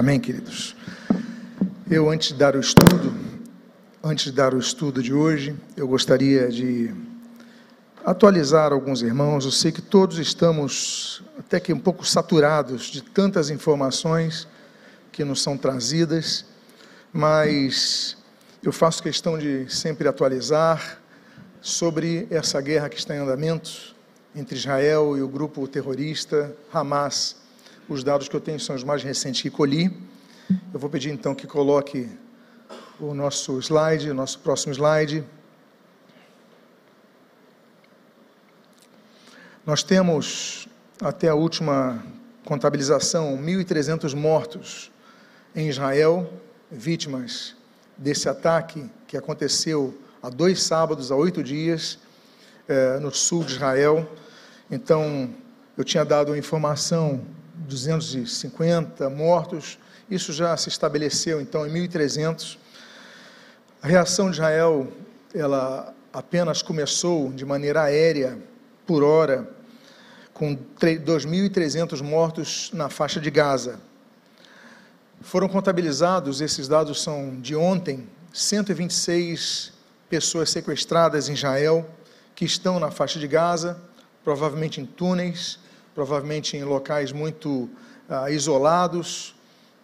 [0.00, 0.74] Amém, queridos?
[1.90, 3.14] Eu, antes de dar o estudo,
[4.02, 6.90] antes de dar o estudo de hoje, eu gostaria de
[8.02, 9.44] atualizar alguns irmãos.
[9.44, 14.48] Eu sei que todos estamos até que um pouco saturados de tantas informações
[15.12, 16.46] que nos são trazidas,
[17.12, 18.16] mas
[18.62, 20.98] eu faço questão de sempre atualizar
[21.60, 23.94] sobre essa guerra que está em andamento
[24.34, 27.36] entre Israel e o grupo terrorista Hamas.
[27.90, 29.90] Os dados que eu tenho são os mais recentes que colhi.
[30.72, 32.08] Eu vou pedir então que coloque
[33.00, 35.24] o nosso slide, o nosso próximo slide.
[39.66, 40.68] Nós temos,
[41.02, 42.00] até a última
[42.44, 44.92] contabilização, 1.300 mortos
[45.52, 46.32] em Israel,
[46.70, 47.56] vítimas
[47.98, 51.98] desse ataque que aconteceu há dois sábados, há oito dias,
[52.68, 54.08] eh, no sul de Israel.
[54.70, 55.34] Então,
[55.76, 57.26] eu tinha dado informação
[57.60, 59.78] 250 mortos,
[60.10, 62.58] isso já se estabeleceu então em 1300.
[63.82, 64.92] A reação de Israel,
[65.34, 68.38] ela apenas começou de maneira aérea
[68.86, 69.48] por hora,
[70.34, 73.78] com 2.300 mortos na faixa de Gaza.
[75.20, 79.72] Foram contabilizados, esses dados são de ontem, 126
[80.08, 81.88] pessoas sequestradas em Israel,
[82.34, 83.80] que estão na faixa de Gaza,
[84.24, 85.58] provavelmente em túneis,
[85.94, 87.68] provavelmente em locais muito
[88.08, 89.34] uh, isolados,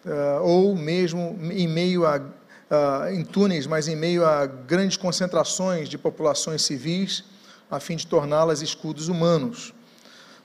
[0.05, 5.89] uh, ou mesmo em meio a, uh, em túneis, mas em meio a grandes concentrações
[5.89, 7.23] de populações civis,
[7.69, 9.73] a fim de torná-las escudos humanos,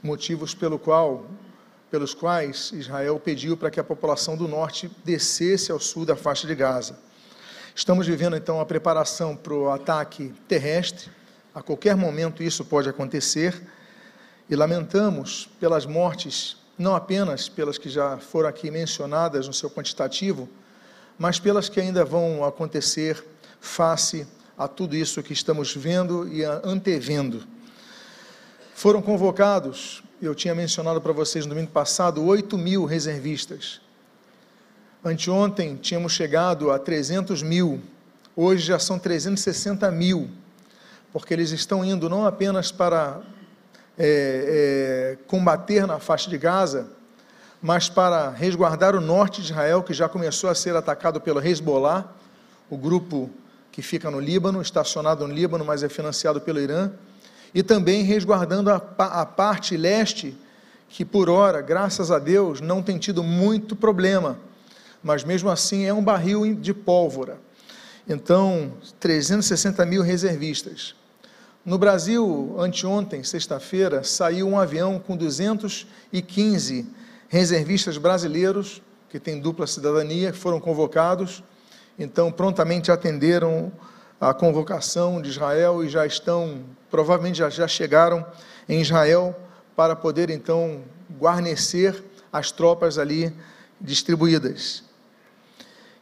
[0.03, 1.27] motivos pelo qual,
[1.91, 6.47] pelos quais Israel pediu para que a população do norte descesse ao sul da faixa
[6.47, 6.99] de Gaza.
[7.75, 11.11] Estamos vivendo então a preparação para o ataque terrestre,
[11.55, 13.63] a qualquer momento isso pode acontecer
[14.49, 20.49] e lamentamos pelas mortes, não apenas pelas que já foram aqui mencionadas no seu quantitativo,
[21.19, 23.25] mas pelas que ainda vão acontecer
[23.61, 24.27] face
[24.57, 27.47] a tudo isso que estamos vendo e antevendo.
[28.75, 33.81] Foram convocados, eu tinha mencionado para vocês no domingo passado, 8 mil reservistas.
[35.05, 37.81] Anteontem tínhamos chegado a 300 mil,
[38.37, 40.31] hoje já são 360 mil,
[41.13, 43.21] porque eles estão indo não apenas para
[44.05, 46.89] é, é, combater na faixa de Gaza,
[47.63, 52.13] mas para resguardar o norte de Israel, que já começou a ser atacado pelo Hezbollah,
[52.69, 53.31] o grupo
[53.71, 56.91] que fica no Líbano, estacionado no Líbano, mas é financiado pelo Irã,
[57.55, 60.37] e também resguardando a, a parte leste,
[60.89, 64.37] que por hora, graças a Deus, não tem tido muito problema,
[65.01, 67.39] mas mesmo assim é um barril de pólvora.
[68.09, 70.97] Então, 360 mil reservistas.
[71.65, 76.87] No Brasil, anteontem, sexta-feira, saiu um avião com 215
[77.29, 81.41] reservistas brasileiros, que têm dupla cidadania, que foram convocados,
[81.97, 83.71] então prontamente atenderam
[84.21, 88.27] a convocação de Israel e já estão, provavelmente já, já chegaram
[88.69, 89.33] em Israel
[89.77, 90.83] para poder então
[91.17, 92.03] guarnecer
[92.33, 93.33] as tropas ali
[93.81, 94.83] distribuídas.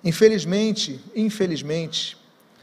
[0.03, 2.17] Infelizmente, infelizmente,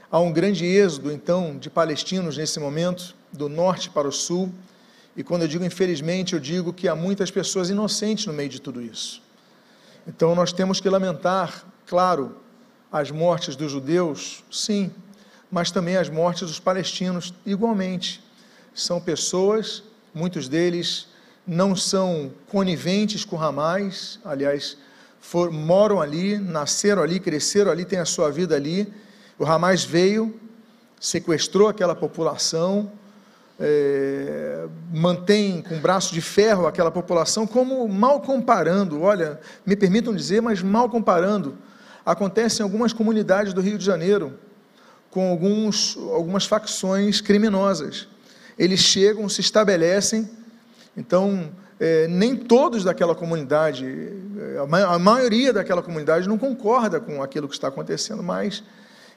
[0.10, 4.50] Há um grande êxodo, então, de palestinos nesse momento, do norte para o sul.
[5.18, 8.62] E quando eu digo infelizmente, eu digo que há muitas pessoas inocentes no meio de
[8.62, 9.22] tudo isso.
[10.08, 12.38] Então nós temos que lamentar, claro,
[12.90, 14.90] as mortes dos judeus, sim,
[15.52, 18.24] mas também as mortes dos palestinos, igualmente.
[18.74, 21.08] São pessoas, muitos deles
[21.46, 24.78] não são coniventes com Hamas, aliás,
[25.20, 28.88] for, moram ali, nasceram ali, cresceram ali, têm a sua vida ali
[29.40, 30.34] o Hamas veio,
[31.00, 32.92] sequestrou aquela população,
[33.60, 40.42] é, mantém com braço de ferro aquela população, como mal comparando, olha, me permitam dizer,
[40.42, 41.58] mas mal comparando,
[42.06, 44.34] acontece em algumas comunidades do Rio de Janeiro,
[45.10, 48.08] com alguns, algumas facções criminosas.
[48.58, 50.30] Eles chegam, se estabelecem,
[50.96, 53.86] então, é, nem todos daquela comunidade,
[54.90, 58.64] a maioria daquela comunidade não concorda com aquilo que está acontecendo, mas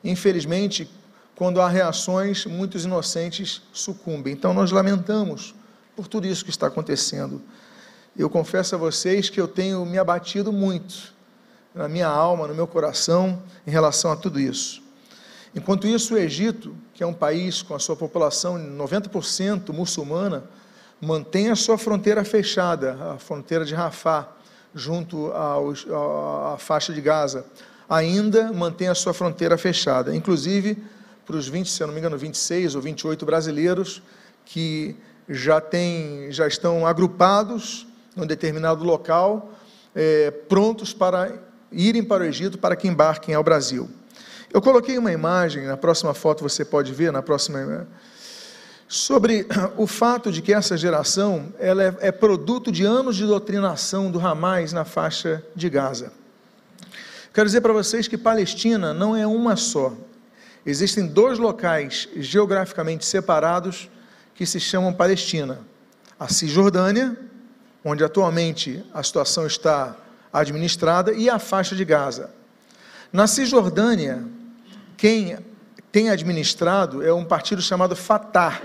[0.02, 0.90] Infelizmente,
[1.34, 4.32] quando há reações, muitos inocentes sucumbem.
[4.32, 5.54] Então, nós lamentamos
[5.96, 7.42] por tudo isso que está acontecendo.
[8.16, 11.14] Eu confesso a vocês que eu tenho me abatido muito
[11.74, 14.82] na minha alma, no meu coração, em relação a tudo isso.
[15.54, 20.44] Enquanto isso, o Egito, que é um país com a sua população 90% muçulmana,
[21.00, 24.28] mantém a sua fronteira fechada, a fronteira de Rafah,
[24.74, 27.44] junto à faixa de Gaza,
[27.90, 30.78] ainda mantém a sua fronteira fechada, inclusive
[31.26, 34.00] para os 20, se eu não me engano, 26 ou 28 brasileiros
[34.44, 34.96] que
[35.28, 39.52] já, tem, já estão agrupados num determinado local,
[39.94, 41.32] é, prontos para
[41.72, 43.88] irem para o Egito para que embarquem ao Brasil.
[44.52, 47.86] Eu coloquei uma imagem, na próxima foto você pode ver, na próxima
[48.88, 49.46] sobre
[49.76, 54.18] o fato de que essa geração ela é, é produto de anos de doutrinação do
[54.18, 56.19] Hamas na faixa de Gaza.
[57.32, 59.94] Quero dizer para vocês que Palestina não é uma só.
[60.66, 63.88] Existem dois locais geograficamente separados
[64.34, 65.60] que se chamam Palestina:
[66.18, 67.16] a Cisjordânia,
[67.84, 69.96] onde atualmente a situação está
[70.32, 72.30] administrada, e a faixa de Gaza.
[73.12, 74.24] Na Cisjordânia,
[74.96, 75.38] quem
[75.92, 78.60] tem administrado é um partido chamado Fatah,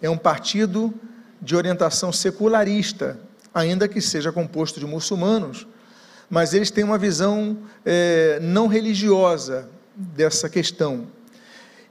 [0.00, 0.92] é um partido
[1.40, 3.18] de orientação secularista,
[3.54, 5.66] ainda que seja composto de muçulmanos,
[6.28, 11.06] mas eles têm uma visão é, não religiosa dessa questão.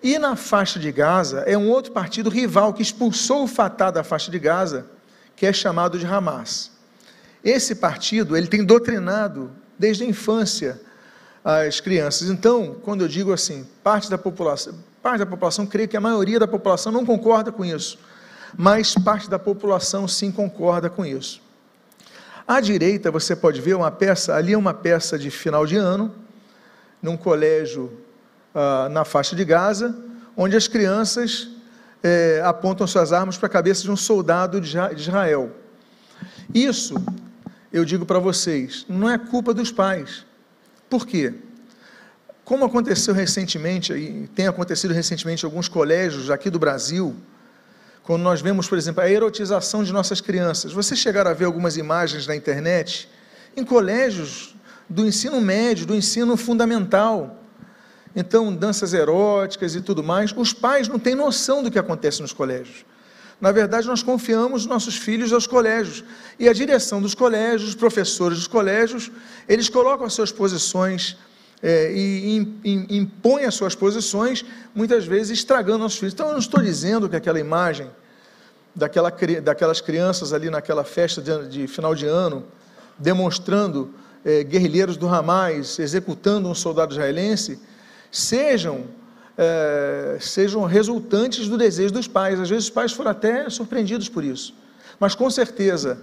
[0.01, 4.03] E na faixa de Gaza é um outro partido rival que expulsou o Fatah da
[4.03, 4.85] faixa de Gaza,
[5.35, 6.71] que é chamado de Hamas.
[7.43, 10.79] Esse partido ele tem doutrinado desde a infância
[11.47, 12.29] as crianças.
[12.29, 16.37] Então, quando eu digo assim, parte da população, parte da população, creio que a maioria
[16.37, 17.97] da população não concorda com isso,
[18.57, 21.41] mas parte da população sim concorda com isso.
[22.47, 26.15] À direita, você pode ver uma peça, ali é uma peça de final de ano,
[27.01, 27.91] num colégio
[28.55, 29.93] ah, na faixa de Gaza,
[30.35, 31.49] onde as crianças
[32.01, 35.51] eh, apontam suas armas para a cabeça de um soldado de Israel.
[36.53, 36.95] Isso,
[37.73, 40.25] eu digo para vocês, não é culpa dos pais.
[40.89, 41.33] Por quê?
[42.45, 47.13] Como aconteceu recentemente, e tem acontecido recentemente em alguns colégios aqui do Brasil,
[48.07, 50.71] quando nós vemos, por exemplo, a erotização de nossas crianças.
[50.71, 53.09] Vocês chegaram a ver algumas imagens na internet
[53.53, 54.55] em colégios
[54.89, 57.43] do ensino médio, do ensino fundamental.
[58.15, 60.33] Então, danças eróticas e tudo mais.
[60.37, 62.85] Os pais não têm noção do que acontece nos colégios.
[63.41, 66.01] Na verdade, nós confiamos nossos filhos aos colégios.
[66.39, 69.11] E a direção dos colégios, os professores dos colégios,
[69.49, 71.17] eles colocam as suas posições
[71.61, 72.37] é, e
[72.89, 74.45] impõem as suas posições,
[74.75, 76.13] muitas vezes estragando nossos filhos.
[76.13, 77.89] Então, eu não estou dizendo que aquela imagem
[78.75, 79.11] daquela,
[79.41, 82.45] daquelas crianças ali naquela festa de, de final de ano,
[82.97, 83.93] demonstrando
[84.23, 87.59] é, guerrilheiros do Hamas executando um soldado israelense,
[88.11, 88.85] sejam
[89.37, 92.39] é, sejam resultantes do desejo dos pais.
[92.39, 94.53] Às vezes os pais foram até surpreendidos por isso.
[94.99, 95.99] Mas com certeza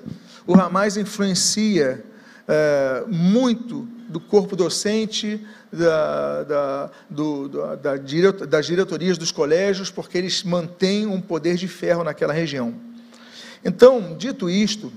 [0.47, 2.05] o Hamas influencia
[2.47, 10.45] é, muito do corpo docente, da, da, do, da, das diretorias dos colégios, porque eles
[10.45, 12.75] mantêm um poder de ferro naquela região.
[13.65, 14.93] Então, dito isto,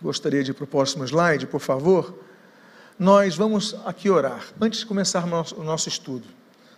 [0.00, 2.18] gostaria de ir para o próximo slide, por favor.
[2.98, 4.42] Nós vamos aqui orar.
[4.60, 6.26] Antes de começar o nosso, nosso estudo,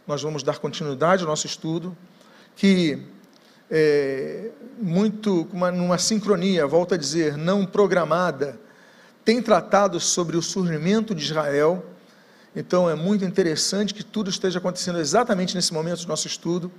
[0.06, 1.96] nós vamos dar continuidade ao nosso estudo,
[2.56, 2.98] que
[3.70, 8.58] é, muito, uma, numa sincronia, volto a dizer, não programada,
[9.28, 11.84] tem tratado sobre o surgimento de Israel.
[12.56, 16.72] Então é muito interessante que tudo esteja acontecendo exatamente nesse momento do nosso estudo.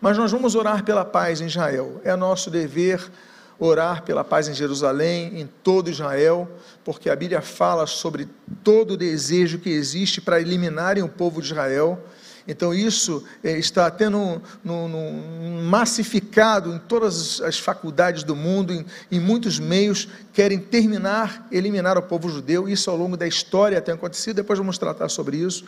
[0.00, 2.00] Mas nós vamos orar pela paz em Israel.
[2.04, 3.10] É nosso dever
[3.58, 6.48] orar pela paz em Jerusalém, em todo Israel,
[6.84, 8.28] porque a Bíblia fala sobre
[8.62, 12.00] todo o desejo que existe para eliminarem o povo de Israel.
[12.48, 19.18] Então, isso é, está no, no, massificado em todas as faculdades do mundo, em, em,
[19.18, 22.68] muitos meios, querem terminar, eliminar o povo judeu.
[22.68, 25.64] Isso ao longo da história tem acontecido, depois vamos tratar sobre isso.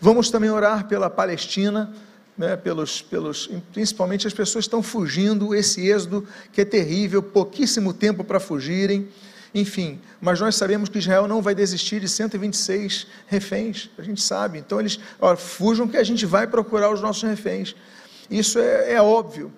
[0.00, 1.92] Vamos também orar pela Palestina,
[2.36, 8.24] né, pelos, pelos, principalmente as pessoas estão fugindo, esse êxodo que é terrível, pouquíssimo tempo
[8.24, 9.08] para fugirem
[9.54, 14.58] enfim, mas nós sabemos que Israel não vai desistir de 126 reféns, a gente sabe.
[14.58, 17.76] Então eles, ó, fujam que a gente vai procurar os nossos reféns.
[18.28, 19.52] Isso é, é óbvio.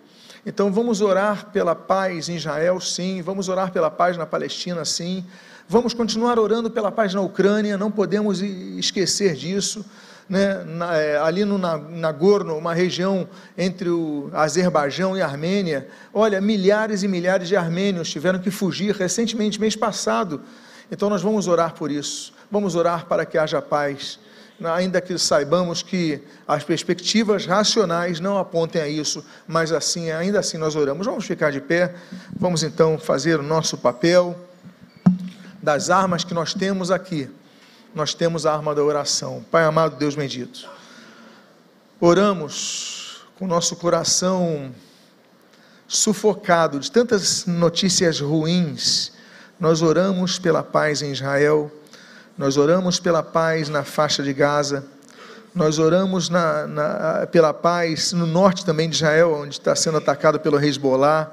[0.45, 3.23] Então vamos orar pela paz em Israel, sim.
[3.23, 5.25] Vamos orar pela paz na Palestina, sim.
[5.69, 9.85] Vamos continuar orando pela paz na Ucrânia, não podemos esquecer disso
[10.29, 15.89] né, na, é, ali no Nagorno, uma região entre o Azerbaijão e a Armênia.
[16.13, 20.43] Olha, milhares e milhares de armênios tiveram que fugir recentemente, mês passado.
[20.91, 22.33] Então nós vamos orar por isso.
[22.51, 24.19] Vamos orar para que haja paz,
[24.63, 30.59] ainda que saibamos que as perspectivas racionais não apontem a isso, mas assim, ainda assim
[30.59, 31.07] nós oramos.
[31.07, 31.95] Vamos ficar de pé.
[32.37, 34.37] Vamos então fazer o nosso papel
[35.63, 37.29] das armas que nós temos aqui
[37.97, 39.43] nós temos a arma da oração.
[39.51, 40.69] Pai amado, Deus bendito,
[41.99, 44.71] oramos com nosso coração
[45.89, 49.13] sufocado de tantas notícias ruins.
[49.59, 51.73] Nós oramos pela paz em Israel,
[52.37, 54.85] nós oramos pela paz na faixa de Gaza,
[55.55, 60.39] nós oramos na, na, pela paz no norte também de Israel, onde está sendo atacado
[60.39, 61.33] pelo Hezbollah,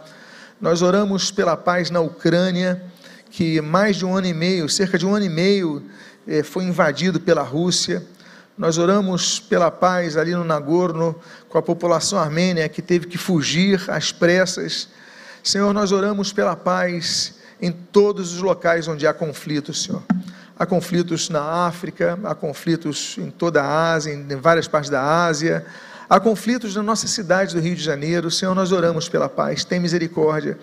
[0.61, 2.81] nós oramos pela paz na Ucrânia,
[3.29, 5.83] que mais de um ano e meio, cerca de um ano e meio,
[6.43, 8.03] foi invadido pela Rússia.
[8.57, 11.15] Nós oramos pela paz ali no Nagorno,
[11.49, 14.89] com a população armênia que teve que fugir às pressas.
[15.43, 20.03] Senhor, nós oramos pela paz em todos os locais onde há conflitos, Senhor.
[20.57, 25.65] Há conflitos na África, há conflitos em toda a Ásia, em várias partes da Ásia,
[26.09, 28.29] há conflitos na nossa cidade do Rio de Janeiro.
[28.29, 30.59] Senhor, nós oramos pela paz, tem misericórdia.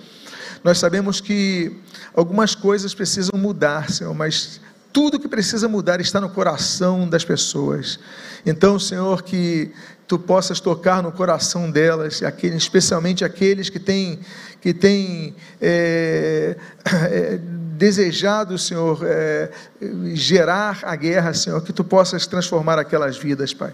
[0.62, 1.76] Nós sabemos que
[2.14, 4.60] algumas coisas precisam mudar, Senhor, mas
[4.92, 7.98] tudo que precisa mudar está no coração das pessoas.
[8.44, 9.72] Então, Senhor, que
[10.06, 14.18] tu possas tocar no coração delas, especialmente aqueles que têm,
[14.60, 17.38] que têm é, é,
[17.76, 19.50] desejado, Senhor, é,
[20.14, 23.72] gerar a guerra, Senhor, que tu possas transformar aquelas vidas, Pai.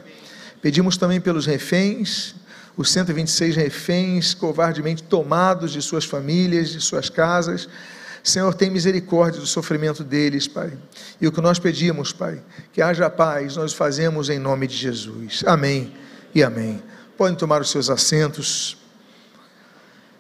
[0.61, 2.35] Pedimos também pelos reféns,
[2.77, 7.67] os 126 reféns covardemente tomados de suas famílias, de suas casas.
[8.27, 10.77] Senhor, tem misericórdia do sofrimento deles, Pai.
[11.21, 12.43] E o que nós pedimos, Pai,
[12.73, 15.45] que haja paz, nós fazemos em nome de Jesus.
[15.47, 15.95] Amém
[16.35, 16.83] e amém.
[17.17, 18.79] Podem tomar os seus assentos.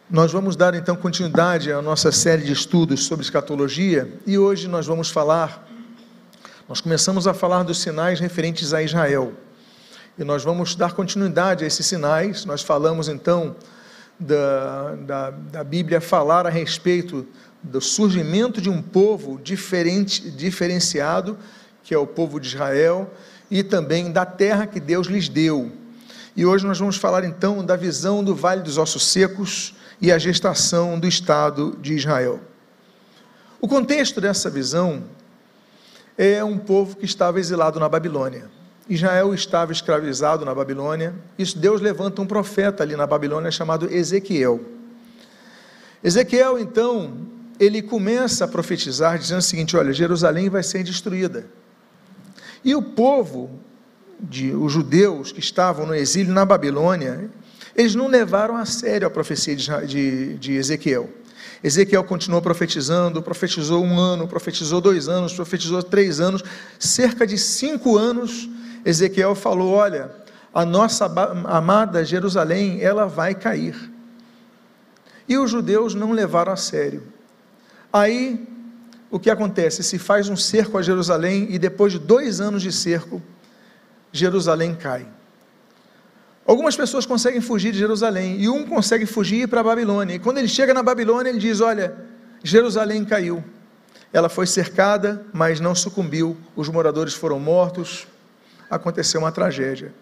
[0.08, 4.86] Nós vamos dar então continuidade à nossa série de estudos sobre escatologia e hoje nós
[4.86, 5.68] vamos falar,
[6.68, 9.32] nós começamos a falar dos sinais referentes a Israel
[10.16, 12.44] e nós vamos dar continuidade a esses sinais.
[12.44, 13.56] Nós falamos então
[14.18, 17.26] da, da, da Bíblia falar a respeito
[17.62, 21.38] do surgimento de um povo diferente, diferenciado,
[21.82, 23.10] que é o povo de Israel,
[23.50, 25.72] e também da terra que Deus lhes deu.
[26.36, 30.18] E hoje nós vamos falar então da visão do Vale dos Ossos Secos e a
[30.18, 32.40] gestação do Estado de Israel.
[33.60, 35.04] O contexto dessa visão
[36.18, 38.55] é um povo que estava exilado na Babilônia.
[38.88, 41.14] Israel estava escravizado na Babilônia.
[41.38, 44.60] Isso Deus levanta um profeta ali na Babilônia chamado Ezequiel.
[46.02, 47.26] Ezequiel então
[47.58, 51.46] ele começa a profetizar dizendo o seguinte: olha, Jerusalém vai ser destruída.
[52.64, 53.50] E o povo,
[54.20, 57.30] de, os judeus que estavam no exílio na Babilônia,
[57.74, 61.10] eles não levaram a sério a profecia de, de, de Ezequiel.
[61.62, 66.42] Ezequiel continuou profetizando, profetizou um ano, profetizou dois anos, profetizou três anos,
[66.78, 68.48] cerca de cinco anos.
[68.86, 70.12] Ezequiel falou: Olha,
[70.54, 71.06] a nossa
[71.46, 73.74] amada Jerusalém, ela vai cair.
[75.28, 77.02] E os judeus não levaram a sério.
[77.92, 78.46] Aí,
[79.10, 79.82] o que acontece?
[79.82, 83.20] Se faz um cerco a Jerusalém e depois de dois anos de cerco,
[84.12, 85.06] Jerusalém cai.
[86.46, 90.14] Algumas pessoas conseguem fugir de Jerusalém e um consegue fugir para a Babilônia.
[90.14, 91.92] E quando ele chega na Babilônia, ele diz: Olha,
[92.40, 93.42] Jerusalém caiu.
[94.12, 96.36] Ela foi cercada, mas não sucumbiu.
[96.54, 98.06] Os moradores foram mortos.
[98.70, 99.94] Aconteceu uma tragédia.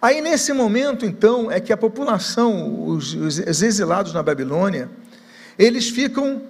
[0.00, 4.90] Aí, nesse momento, então, é que a população, os, os exilados na Babilônia,
[5.56, 6.42] eles ficam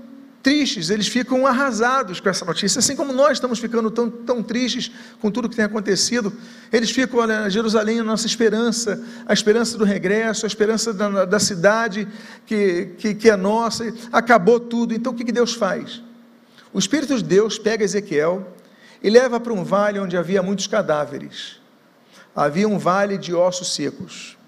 [0.42, 4.90] tristes, eles ficam arrasados com essa notícia, assim como nós estamos ficando tão, tão tristes
[5.20, 6.32] com tudo que tem acontecido.
[6.72, 11.24] Eles ficam, olha, Jerusalém é a nossa esperança, a esperança do regresso, a esperança da,
[11.24, 12.08] da cidade
[12.44, 14.92] que, que, que, é nossa, acabou tudo.
[14.92, 16.02] Então o que, que Deus faz?
[16.72, 18.52] O Espírito de Deus pega Ezequiel
[19.02, 21.60] e leva para um vale onde havia muitos cadáveres.
[22.34, 24.38] Havia um vale de ossos secos.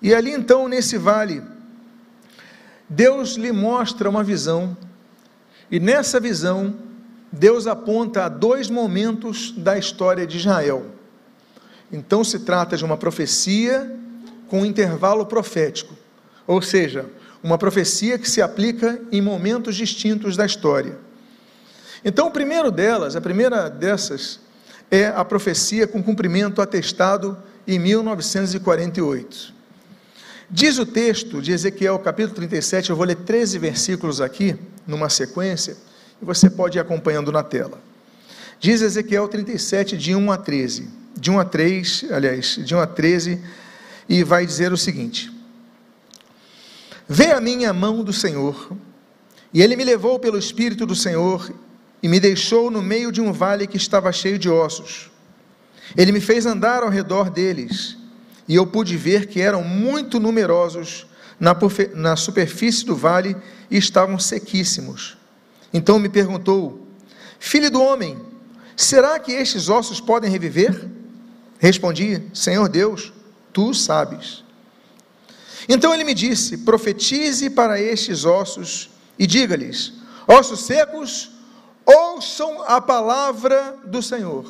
[0.00, 1.42] E ali então, nesse vale,
[2.88, 4.76] Deus lhe mostra uma visão
[5.72, 6.74] e nessa visão,
[7.32, 10.84] Deus aponta a dois momentos da história de Israel.
[11.90, 13.90] Então se trata de uma profecia
[14.48, 15.96] com um intervalo profético,
[16.46, 17.06] ou seja,
[17.42, 20.98] uma profecia que se aplica em momentos distintos da história.
[22.04, 24.40] Então, o primeiro delas, a primeira dessas,
[24.90, 29.54] é a profecia com cumprimento atestado em 1948.
[30.50, 34.54] Diz o texto de Ezequiel, capítulo 37, eu vou ler 13 versículos aqui,
[34.86, 35.76] numa sequência,
[36.20, 37.80] e você pode ir acompanhando na tela.
[38.60, 42.86] Diz Ezequiel 37, de 1 a 13, de 1 a 3, aliás, de 1 a
[42.86, 43.40] 13,
[44.08, 45.32] e vai dizer o seguinte:
[47.08, 48.76] Vê a minha mão do Senhor,
[49.54, 51.50] e ele me levou pelo Espírito do Senhor,
[52.02, 55.10] e me deixou no meio de um vale que estava cheio de ossos.
[55.96, 57.96] Ele me fez andar ao redor deles,
[58.48, 61.06] e eu pude ver que eram muito numerosos
[61.38, 61.56] na,
[61.94, 63.36] na superfície do vale
[63.70, 65.16] e estavam sequíssimos.
[65.72, 66.86] Então me perguntou:
[67.38, 68.18] Filho do homem,
[68.76, 70.88] será que estes ossos podem reviver?
[71.58, 73.12] Respondi: Senhor Deus,
[73.52, 74.42] tu sabes.
[75.68, 79.92] Então ele me disse: Profetize para estes ossos e diga-lhes:
[80.26, 81.30] Ossos secos,
[82.22, 84.48] ouçam a palavra do Senhor.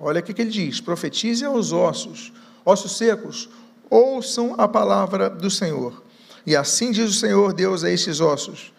[0.00, 2.32] Olha o que ele diz: profetize aos ossos,
[2.64, 3.50] ossos secos,
[3.90, 6.02] ouçam a palavra do Senhor.
[6.46, 8.72] E assim diz o Senhor Deus a estes ossos: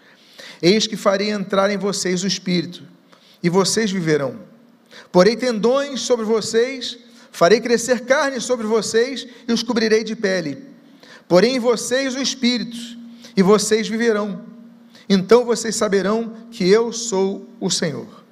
[0.60, 2.82] Eis que farei entrar em vocês o espírito,
[3.44, 4.40] e vocês viverão.
[5.12, 6.98] Porei tendões sobre vocês,
[7.32, 10.66] farei crescer carne sobre vocês e os cobrirei de pele.
[11.28, 12.78] Porém em vocês o espírito,
[13.38, 14.53] e vocês viverão.
[15.10, 18.24] Então vocês saberão que eu sou o Senhor.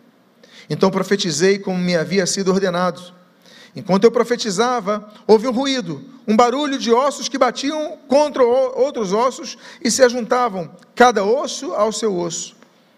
[0.69, 3.01] Então profetizei como me havia sido ordenado.
[3.75, 9.57] Enquanto eu profetizava, houve um ruído, um barulho de ossos que batiam contra outros ossos
[9.81, 12.55] e se ajuntavam, cada osso ao seu osso.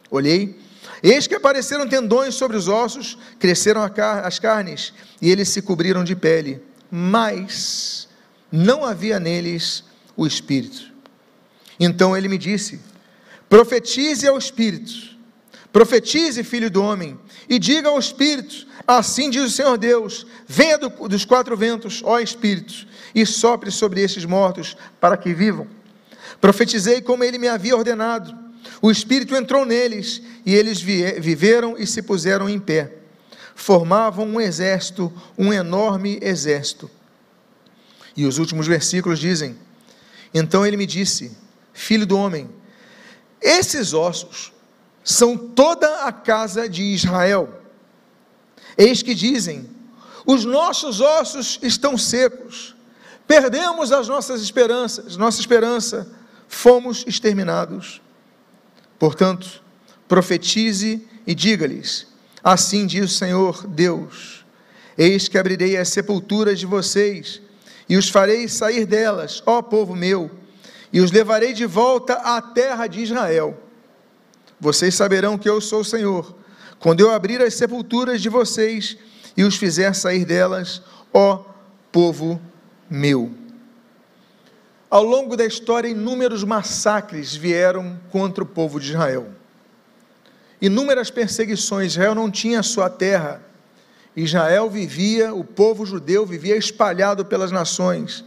[0.09, 0.59] Olhei,
[1.01, 3.81] eis que apareceram tendões sobre os ossos, cresceram
[4.23, 8.07] as carnes e eles se cobriram de pele, mas
[8.51, 9.83] não havia neles
[10.15, 10.91] o espírito.
[11.79, 12.79] Então ele me disse:
[13.53, 15.15] Profetize ao espírito,
[15.71, 20.89] profetize, filho do homem, e diga ao espírito: Assim diz o Senhor Deus: Venha do,
[21.07, 25.67] dos quatro ventos, ó espírito, e sopre sobre estes mortos, para que vivam.
[26.41, 28.35] Profetizei como ele me havia ordenado.
[28.81, 32.91] O espírito entrou neles, e eles viveram e se puseram em pé.
[33.53, 36.89] Formavam um exército, um enorme exército.
[38.17, 39.55] E os últimos versículos dizem:
[40.33, 41.37] Então ele me disse:
[41.71, 42.49] Filho do homem,
[43.43, 44.53] esses ossos
[45.03, 47.61] são toda a casa de Israel.
[48.77, 49.69] Eis que dizem:
[50.25, 52.73] os nossos ossos estão secos,
[53.27, 56.09] perdemos as nossas esperanças, nossa esperança,
[56.47, 58.01] fomos exterminados.
[58.97, 59.61] Portanto,
[60.07, 62.07] profetize e diga-lhes:
[62.41, 64.45] Assim diz o Senhor Deus:
[64.97, 67.41] Eis que abrirei as sepulturas de vocês
[67.89, 70.31] e os farei sair delas, ó povo meu,
[70.93, 73.59] e os levarei de volta à terra de Israel.
[74.59, 76.35] Vocês saberão que eu sou o Senhor
[76.79, 78.97] quando eu abrir as sepulturas de vocês
[79.35, 80.81] e os fizer sair delas,
[81.13, 81.43] ó
[81.91, 82.39] povo
[82.89, 83.31] meu.
[84.89, 89.29] Ao longo da história, inúmeros massacres vieram contra o povo de Israel.
[90.61, 91.93] Inúmeras perseguições.
[91.93, 93.41] Israel não tinha sua terra.
[94.15, 98.23] Israel vivia, o povo judeu vivia espalhado pelas nações.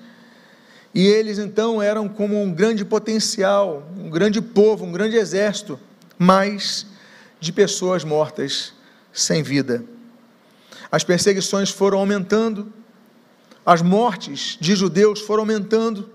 [0.96, 5.78] E eles então eram como um grande potencial, um grande povo, um grande exército,
[6.18, 6.86] mas
[7.38, 8.72] de pessoas mortas
[9.12, 9.84] sem vida.
[10.90, 12.72] As perseguições foram aumentando,
[13.66, 16.08] as mortes de judeus foram aumentando.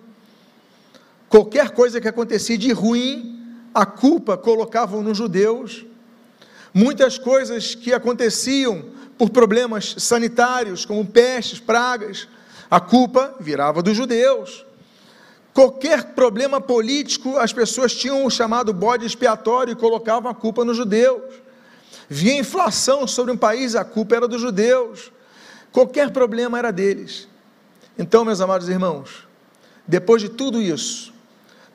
[1.30, 3.39] Qualquer coisa que acontecia de ruim,
[3.76, 5.86] a culpa colocavam nos judeus.
[6.74, 12.28] Muitas coisas que aconteciam por problemas sanitários, como pestes, pragas,
[12.67, 14.71] a culpa virava dos judeus.
[15.54, 20.78] Qualquer problema político, as pessoas tinham o chamado bode expiatório e colocavam a culpa nos
[20.78, 21.22] judeus.
[22.08, 25.12] Via inflação sobre um país, a culpa era dos judeus.
[25.72, 27.28] Qualquer problema era deles.
[27.98, 29.28] Então, meus amados irmãos,
[29.86, 31.14] depois de tudo isso,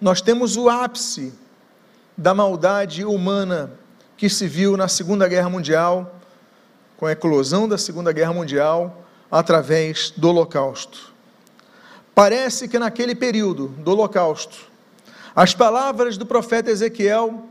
[0.00, 1.32] nós temos o ápice
[2.16, 3.72] da maldade humana
[4.16, 6.18] que se viu na Segunda Guerra Mundial,
[6.96, 11.15] com a eclosão da Segunda Guerra Mundial, através do Holocausto.
[12.16, 14.70] Parece que naquele período do Holocausto,
[15.34, 17.46] as palavras do profeta Ezequiel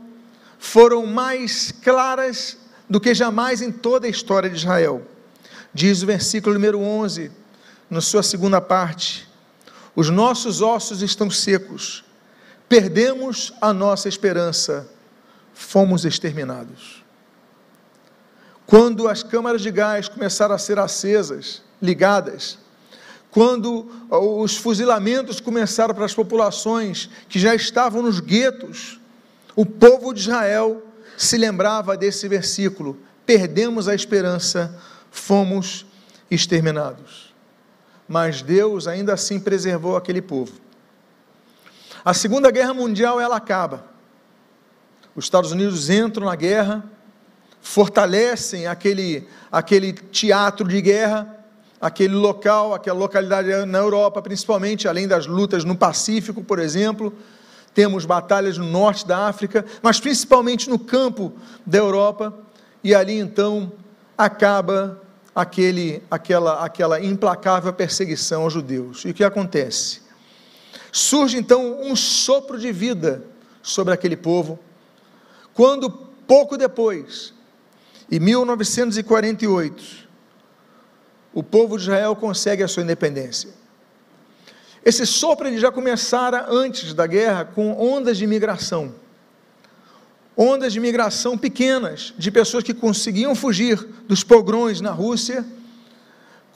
[0.58, 2.58] foram mais claras
[2.90, 5.06] do que jamais em toda a história de Israel.
[5.72, 7.30] Diz o versículo número 11,
[7.88, 9.28] na sua segunda parte:
[9.94, 12.04] Os nossos ossos estão secos,
[12.68, 14.90] perdemos a nossa esperança,
[15.54, 17.04] fomos exterminados.
[18.66, 22.58] Quando as câmaras de gás começaram a ser acesas, ligadas,
[23.36, 28.98] quando os fuzilamentos começaram para as populações que já estavam nos guetos,
[29.54, 30.82] o povo de Israel
[31.18, 32.96] se lembrava desse versículo:
[33.26, 35.84] perdemos a esperança, fomos
[36.30, 37.34] exterminados.
[38.08, 40.54] Mas Deus ainda assim preservou aquele povo.
[42.02, 43.84] A Segunda Guerra Mundial ela acaba.
[45.14, 46.82] Os Estados Unidos entram na guerra,
[47.60, 51.35] fortalecem aquele, aquele teatro de guerra,
[51.80, 57.12] aquele local, aquela localidade na Europa, principalmente, além das lutas no Pacífico, por exemplo,
[57.74, 61.32] temos batalhas no norte da África, mas principalmente no campo
[61.64, 62.34] da Europa,
[62.82, 63.72] e ali então
[64.16, 65.02] acaba
[65.34, 69.04] aquele, aquela, aquela implacável perseguição aos judeus.
[69.04, 70.00] E o que acontece?
[70.90, 73.22] Surge então um sopro de vida
[73.62, 74.58] sobre aquele povo,
[75.52, 77.34] quando pouco depois,
[78.10, 80.05] em 1948,
[81.36, 83.50] o povo de Israel consegue a sua independência.
[84.82, 88.94] Esse sopro ele já começara antes da guerra com ondas de imigração.
[90.34, 93.76] Ondas de imigração pequenas, de pessoas que conseguiam fugir
[94.08, 95.44] dos pogrões na Rússia,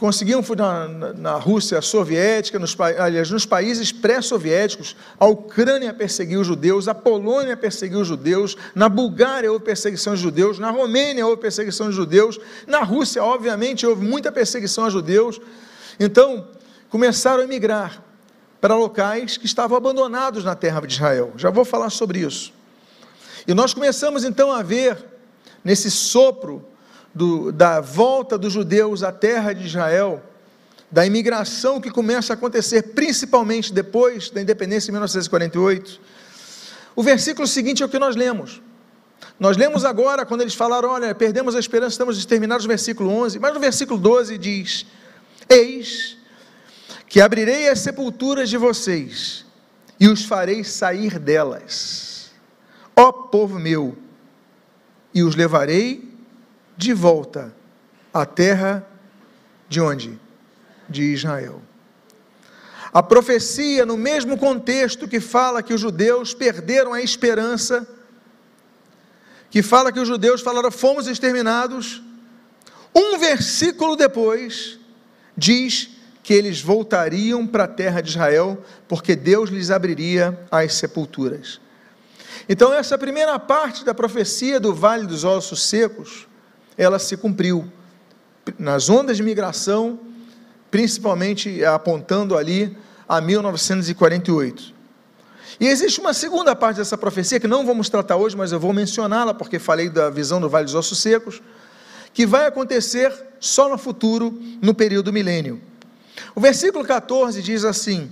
[0.00, 6.46] conseguiam na, na, na Rússia soviética, nos, aliás, nos países pré-soviéticos, a Ucrânia perseguiu os
[6.46, 11.42] judeus, a Polônia perseguiu os judeus, na Bulgária houve perseguição de judeus, na Romênia houve
[11.42, 15.38] perseguição de judeus, na Rússia, obviamente, houve muita perseguição a judeus.
[16.00, 16.48] Então,
[16.88, 18.02] começaram a emigrar
[18.58, 21.34] para locais que estavam abandonados na terra de Israel.
[21.36, 22.54] Já vou falar sobre isso.
[23.46, 24.96] E nós começamos então a ver,
[25.62, 26.64] nesse sopro
[27.14, 30.22] do, da volta dos judeus à terra de Israel,
[30.90, 36.00] da imigração que começa a acontecer principalmente depois da independência em 1948.
[36.96, 38.60] O versículo seguinte é o que nós lemos.
[39.38, 43.54] Nós lemos agora, quando eles falaram, olha, perdemos a esperança, estamos exterminados, versículo 11, mas
[43.54, 44.86] no versículo 12 diz:
[45.48, 46.16] Eis
[47.08, 49.44] que abrirei as sepulturas de vocês
[49.98, 52.30] e os farei sair delas,
[52.96, 53.96] ó povo meu,
[55.12, 56.09] e os levarei
[56.76, 57.54] de volta
[58.12, 58.86] à terra
[59.68, 60.18] de onde?
[60.88, 61.62] De Israel.
[62.92, 67.86] A profecia, no mesmo contexto que fala que os judeus perderam a esperança,
[69.48, 72.02] que fala que os judeus falaram, fomos exterminados,
[72.94, 74.78] um versículo depois,
[75.36, 75.90] diz
[76.22, 81.60] que eles voltariam para a terra de Israel, porque Deus lhes abriria as sepulturas.
[82.48, 86.26] Então, essa primeira parte da profecia do Vale dos Ossos Secos,
[86.80, 87.70] ela se cumpriu.
[88.58, 90.00] Nas ondas de migração,
[90.70, 92.74] principalmente apontando ali
[93.06, 94.74] a 1948.
[95.60, 98.72] E existe uma segunda parte dessa profecia, que não vamos tratar hoje, mas eu vou
[98.72, 101.42] mencioná-la, porque falei da visão do Vale dos Ossos Secos,
[102.14, 105.60] que vai acontecer só no futuro, no período milênio.
[106.34, 108.10] O versículo 14 diz assim: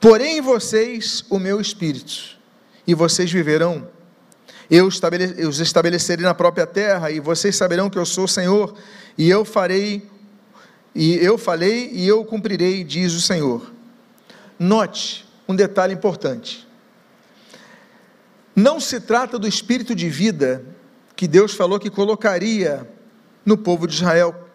[0.00, 2.38] Porém em vocês o meu espírito,
[2.86, 3.86] e vocês viverão
[4.70, 8.74] eu os estabelecerei na própria terra, e vocês saberão que eu sou o Senhor,
[9.16, 10.06] e eu farei,
[10.94, 13.72] e eu falei, e eu cumprirei, diz o Senhor.
[14.58, 16.66] Note um detalhe importante.
[18.54, 20.64] Não se trata do espírito de vida
[21.16, 22.86] que Deus falou que colocaria
[23.44, 24.48] no povo de Israel,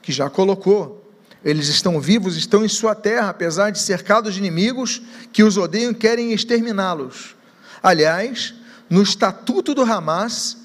[0.00, 1.12] que já colocou.
[1.44, 5.90] Eles estão vivos, estão em sua terra, apesar de cercados de inimigos que os odeiam
[5.90, 7.34] e querem exterminá-los.
[7.82, 8.54] Aliás,
[8.90, 10.58] no estatuto do Hamas,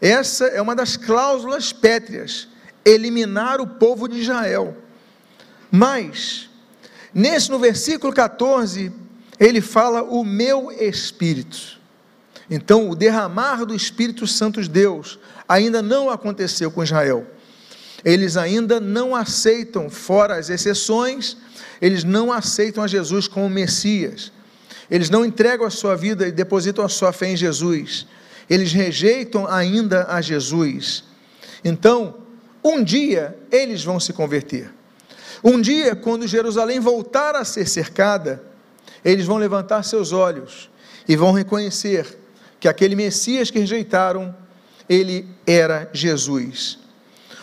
[0.00, 2.48] essa é uma das cláusulas pétreas,
[2.84, 4.74] eliminar o povo de Israel.
[5.70, 6.48] Mas,
[7.12, 8.90] nesse no versículo 14,
[9.38, 11.78] ele fala o meu espírito.
[12.50, 17.26] Então, o derramar do Espírito Santo de Deus ainda não aconteceu com Israel.
[18.02, 21.36] Eles ainda não aceitam, fora as exceções,
[21.80, 24.32] eles não aceitam a Jesus como Messias.
[24.90, 28.06] Eles não entregam a sua vida e depositam a sua fé em Jesus.
[28.48, 31.04] Eles rejeitam ainda a Jesus.
[31.64, 32.16] Então,
[32.64, 34.70] um dia eles vão se converter.
[35.44, 38.42] Um dia, quando Jerusalém voltar a ser cercada,
[39.04, 40.68] eles vão levantar seus olhos
[41.06, 42.18] e vão reconhecer
[42.58, 44.34] que aquele Messias que rejeitaram,
[44.88, 46.78] ele era Jesus.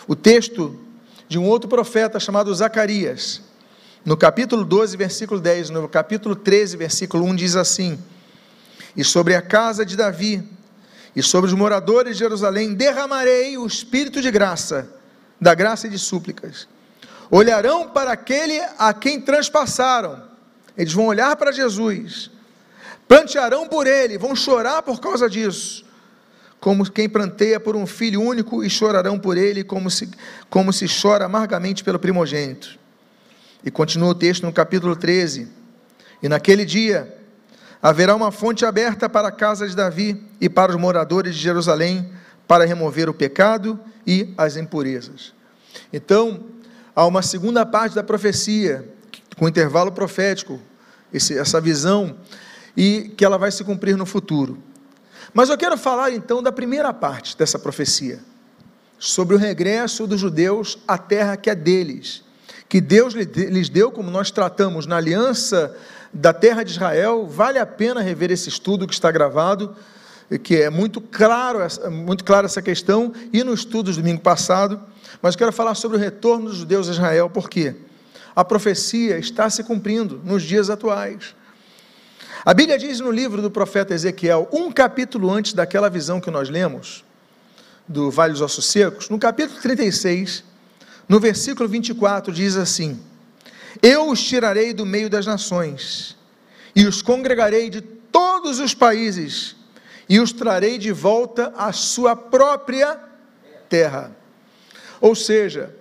[0.07, 0.79] O texto
[1.27, 3.41] de um outro profeta chamado Zacarias,
[4.05, 7.97] no capítulo 12, versículo 10, no capítulo 13, versículo 1, diz assim:
[8.95, 10.47] E sobre a casa de Davi
[11.15, 14.87] e sobre os moradores de Jerusalém derramarei o espírito de graça,
[15.41, 16.67] da graça e de súplicas.
[17.31, 20.21] Olharão para aquele a quem transpassaram,
[20.77, 22.29] eles vão olhar para Jesus,
[23.07, 25.83] plantearão por ele, vão chorar por causa disso,
[26.59, 30.11] como quem planteia por um filho único e chorarão por ele, como se,
[30.47, 32.84] como se chora amargamente pelo primogênito.
[33.65, 35.47] E continua o texto no capítulo 13.
[36.21, 37.17] E naquele dia
[37.81, 42.11] haverá uma fonte aberta para a casa de Davi e para os moradores de Jerusalém,
[42.47, 45.33] para remover o pecado e as impurezas.
[45.91, 46.45] Então,
[46.95, 48.87] há uma segunda parte da profecia,
[49.35, 50.59] com intervalo profético,
[51.11, 52.15] esse, essa visão,
[52.77, 54.59] e que ela vai se cumprir no futuro.
[55.33, 58.19] Mas eu quero falar então da primeira parte dessa profecia,
[58.99, 62.24] sobre o regresso dos judeus à terra que é deles
[62.67, 65.75] que Deus lhes deu, como nós tratamos na aliança
[66.11, 69.75] da terra de Israel, vale a pena rever esse estudo que está gravado,
[70.43, 71.59] que é muito claro,
[71.91, 74.81] muito claro essa questão, e no estudo do domingo passado,
[75.21, 77.75] mas quero falar sobre o retorno dos judeus a Israel, por quê?
[78.35, 81.35] A profecia está se cumprindo nos dias atuais.
[82.43, 86.49] A Bíblia diz no livro do profeta Ezequiel, um capítulo antes daquela visão que nós
[86.49, 87.03] lemos,
[87.87, 90.43] do Vale dos Ossos Secos, no capítulo 36,
[91.07, 92.99] no versículo 24 diz assim:
[93.81, 96.17] Eu os tirarei do meio das nações,
[96.75, 99.55] e os congregarei de todos os países,
[100.07, 102.99] e os trarei de volta à sua própria
[103.69, 104.15] terra.
[105.01, 105.75] Ou seja,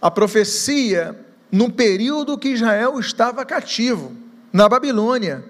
[0.00, 1.18] a profecia
[1.50, 4.16] no período que Israel estava cativo,
[4.52, 5.44] na Babilônia.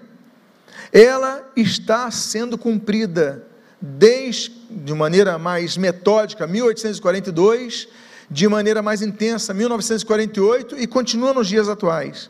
[0.91, 3.47] Ela está sendo cumprida
[3.79, 7.87] desde de maneira mais metódica, 1842,
[8.31, 12.29] de maneira mais intensa, 1948 e continua nos dias atuais.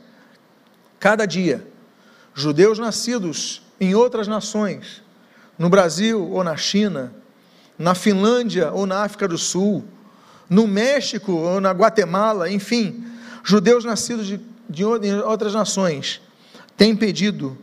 [0.99, 1.67] Cada dia,
[2.33, 5.03] judeus nascidos em outras nações,
[5.59, 7.13] no Brasil ou na China,
[7.77, 9.85] na Finlândia ou na África do Sul,
[10.49, 13.05] no México ou na Guatemala, enfim,
[13.43, 16.19] judeus nascidos de, de outras nações,
[16.75, 17.55] têm pedido,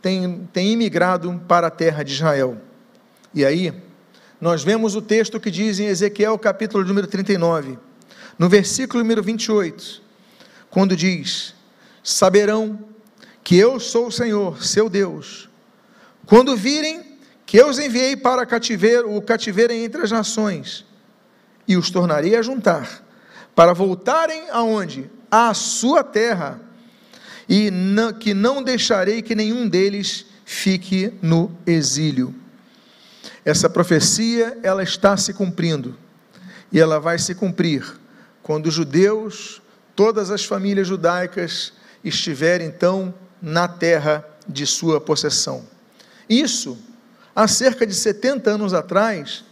[0.00, 2.56] têm, têm imigrado para a terra de Israel.
[3.34, 3.72] E aí,
[4.42, 7.78] nós vemos o texto que diz em Ezequiel, capítulo número 39,
[8.36, 10.02] no versículo número 28,
[10.68, 11.54] quando diz:
[12.02, 12.76] Saberão
[13.44, 15.48] que eu sou o Senhor, seu Deus,
[16.26, 20.84] quando virem que eu os enviei para cativeiro, o cativeiro entre as nações,
[21.68, 23.00] e os tornarei a juntar,
[23.54, 25.08] para voltarem aonde?
[25.30, 26.60] À sua terra,
[27.48, 32.41] e não, que não deixarei que nenhum deles fique no exílio.
[33.44, 35.96] Essa profecia, ela está se cumprindo,
[36.70, 38.00] e ela vai se cumprir
[38.42, 39.60] quando os judeus,
[39.94, 45.64] todas as famílias judaicas, estiverem então na terra de sua possessão.
[46.28, 46.78] Isso,
[47.34, 49.44] há cerca de 70 anos atrás,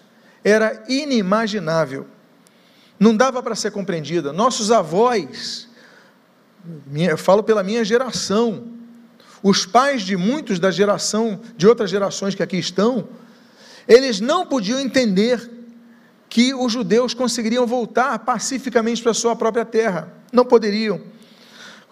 [0.43, 2.07] era inimaginável.
[2.99, 4.33] Não dava para ser compreendida.
[4.33, 5.69] Nossos avós,
[6.95, 8.69] eu falo pela minha geração,
[9.43, 13.09] os pais de muitos da geração, de outras gerações que aqui estão,
[13.91, 15.51] eles não podiam entender
[16.29, 20.15] que os judeus conseguiriam voltar pacificamente para a sua própria terra.
[20.33, 21.01] Não poderiam.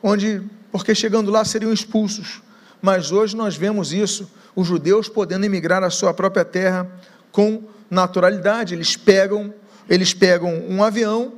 [0.00, 2.40] Onde, porque chegando lá seriam expulsos.
[2.80, 6.88] Mas hoje nós vemos isso, os judeus podendo emigrar à sua própria terra
[7.32, 8.74] com naturalidade.
[8.74, 9.52] Eles pegam,
[9.90, 11.32] eles pegam um avião,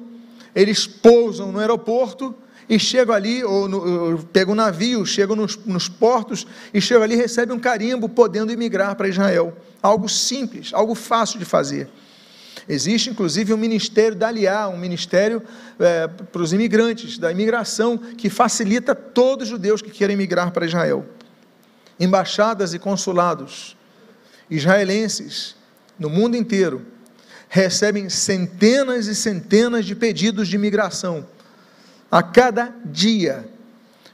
[0.55, 2.35] eles pousam no aeroporto
[2.69, 7.03] e chegam ali, ou, no, ou pegam um navio, chegam nos, nos portos e chegam
[7.03, 9.57] ali e recebem um carimbo, podendo emigrar para Israel.
[9.83, 11.89] Algo simples, algo fácil de fazer.
[12.69, 15.43] Existe inclusive um ministério da Aliá, um ministério
[15.79, 20.67] é, para os imigrantes, da imigração, que facilita todos os judeus que querem migrar para
[20.67, 21.07] Israel.
[21.99, 23.77] Embaixadas e consulados
[24.51, 25.57] israelenses
[25.99, 26.87] no mundo inteiro
[27.49, 31.27] recebem centenas e centenas de pedidos de imigração
[32.11, 33.49] a cada dia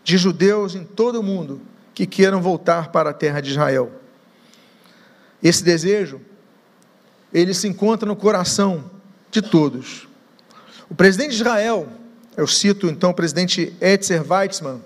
[0.02, 1.60] de judeus em todo o mundo
[1.94, 3.92] que queiram voltar para a terra de Israel.
[5.42, 6.20] Esse desejo,
[7.32, 8.90] ele se encontra no coração
[9.30, 10.08] de todos.
[10.88, 11.88] O presidente de Israel,
[12.36, 14.80] eu cito então o presidente Etzer Weizmann,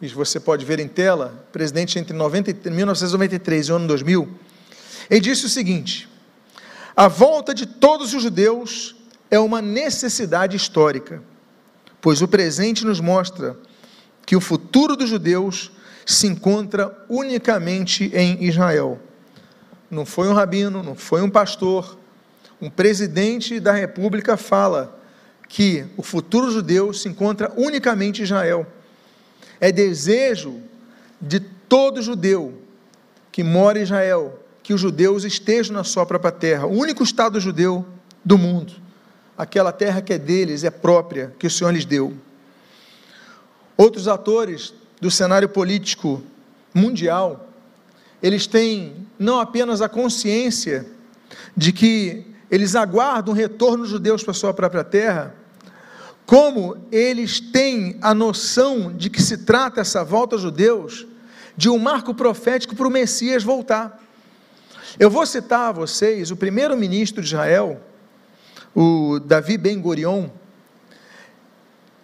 [0.00, 4.28] e você pode ver em tela, presidente entre 90, 1993 e o ano 2000,
[5.08, 6.08] ele disse o seguinte:
[6.94, 8.96] a volta de todos os judeus
[9.30, 11.22] é uma necessidade histórica,
[12.00, 13.56] pois o presente nos mostra
[14.24, 15.70] que o futuro dos judeus
[16.04, 19.00] se encontra unicamente em Israel.
[19.90, 21.96] Não foi um rabino, não foi um pastor,
[22.60, 24.98] um presidente da república fala
[25.48, 28.66] que o futuro judeu se encontra unicamente em Israel.
[29.60, 30.60] É desejo
[31.20, 32.62] de todo judeu
[33.30, 37.38] que mora em Israel que os judeus estejam na sua própria terra, o único Estado
[37.38, 37.86] judeu
[38.24, 38.72] do mundo.
[39.38, 42.14] Aquela terra que é deles, é própria, que o Senhor lhes deu.
[43.76, 46.22] Outros atores do cenário político
[46.74, 47.45] mundial,
[48.22, 50.86] eles têm não apenas a consciência
[51.56, 55.34] de que eles aguardam o retorno dos judeus para a sua própria terra,
[56.24, 61.06] como eles têm a noção de que se trata essa volta aos judeus
[61.56, 64.02] de um marco profético para o Messias voltar.
[64.98, 67.80] Eu vou citar a vocês o primeiro-ministro de Israel,
[68.74, 70.28] o Davi Ben Gurion,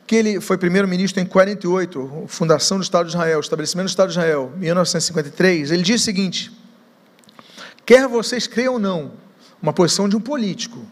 [0.06, 4.18] que ele foi primeiro-ministro em 48, fundação do Estado de Israel, estabelecimento do Estado de
[4.18, 5.70] Israel, 1953.
[5.70, 6.52] Ele diz o seguinte:
[7.86, 9.12] quer vocês creiam ou não,
[9.60, 10.84] uma posição de um político,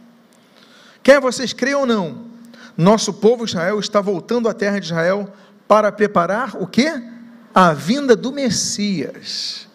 [1.02, 2.30] quer vocês creiam ou não,
[2.76, 5.32] nosso povo Israel está voltando à terra de Israel
[5.68, 6.90] para preparar o que?
[7.54, 9.68] A vinda do Messias.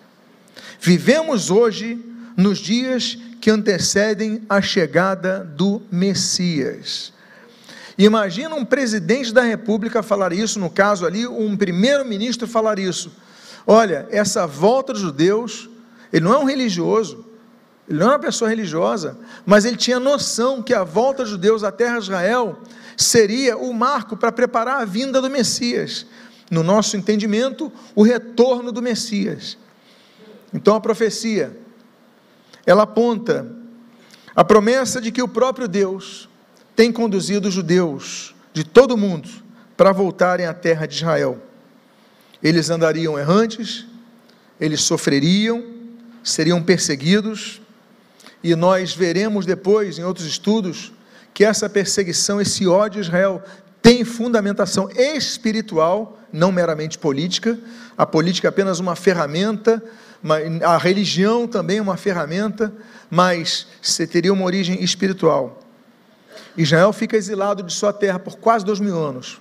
[0.79, 2.03] Vivemos hoje
[2.35, 7.13] nos dias que antecedem a chegada do Messias.
[7.97, 13.11] Imagina um presidente da República falar isso, no caso ali, um primeiro-ministro falar isso.
[13.65, 15.69] Olha, essa volta dos judeus,
[16.11, 17.25] ele não é um religioso,
[17.87, 21.63] ele não é uma pessoa religiosa, mas ele tinha noção que a volta dos judeus
[21.63, 22.59] à terra de Israel
[22.97, 26.05] seria o marco para preparar a vinda do Messias.
[26.51, 29.57] No nosso entendimento, o retorno do Messias.
[30.53, 31.57] Então a profecia
[32.65, 33.47] ela aponta
[34.35, 36.27] a promessa de que o próprio Deus
[36.75, 39.29] tem conduzido os judeus de todo mundo
[39.77, 41.39] para voltarem à terra de Israel.
[42.43, 43.85] Eles andariam errantes,
[44.59, 45.63] eles sofreriam,
[46.23, 47.61] seriam perseguidos,
[48.43, 50.93] e nós veremos depois, em outros estudos,
[51.33, 53.43] que essa perseguição, esse ódio a Israel,
[53.81, 57.57] tem fundamentação espiritual, não meramente política.
[57.97, 59.83] A política é apenas uma ferramenta,
[60.63, 62.73] a religião também é uma ferramenta,
[63.09, 63.67] mas
[64.11, 65.64] teria uma origem espiritual.
[66.57, 69.39] Israel fica exilado de sua terra por quase dois mil anos,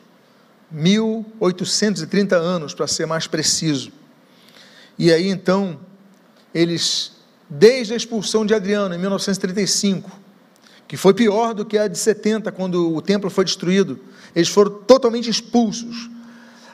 [0.70, 3.92] 1830 anos, para ser mais preciso.
[4.98, 5.78] E aí então,
[6.54, 7.12] eles,
[7.48, 10.10] desde a expulsão de Adriano, em 1935,
[10.86, 13.98] que foi pior do que a de 70, quando o templo foi destruído,
[14.34, 16.10] eles foram totalmente expulsos,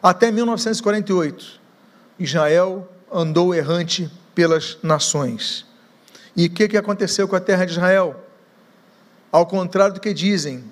[0.02, 1.60] até 1948.
[2.18, 5.66] Israel andou errante pelas nações.
[6.36, 8.24] E o que, que aconteceu com a terra de Israel?
[9.32, 10.64] Ao contrário do que dizem,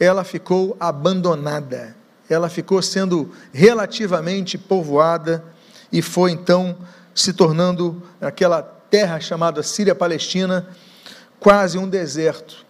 [0.00, 1.96] ela ficou abandonada,
[2.28, 5.44] ela ficou sendo relativamente povoada
[5.92, 6.76] e foi então
[7.14, 10.68] se tornando aquela terra chamada Síria-Palestina
[11.38, 12.64] quase um deserto,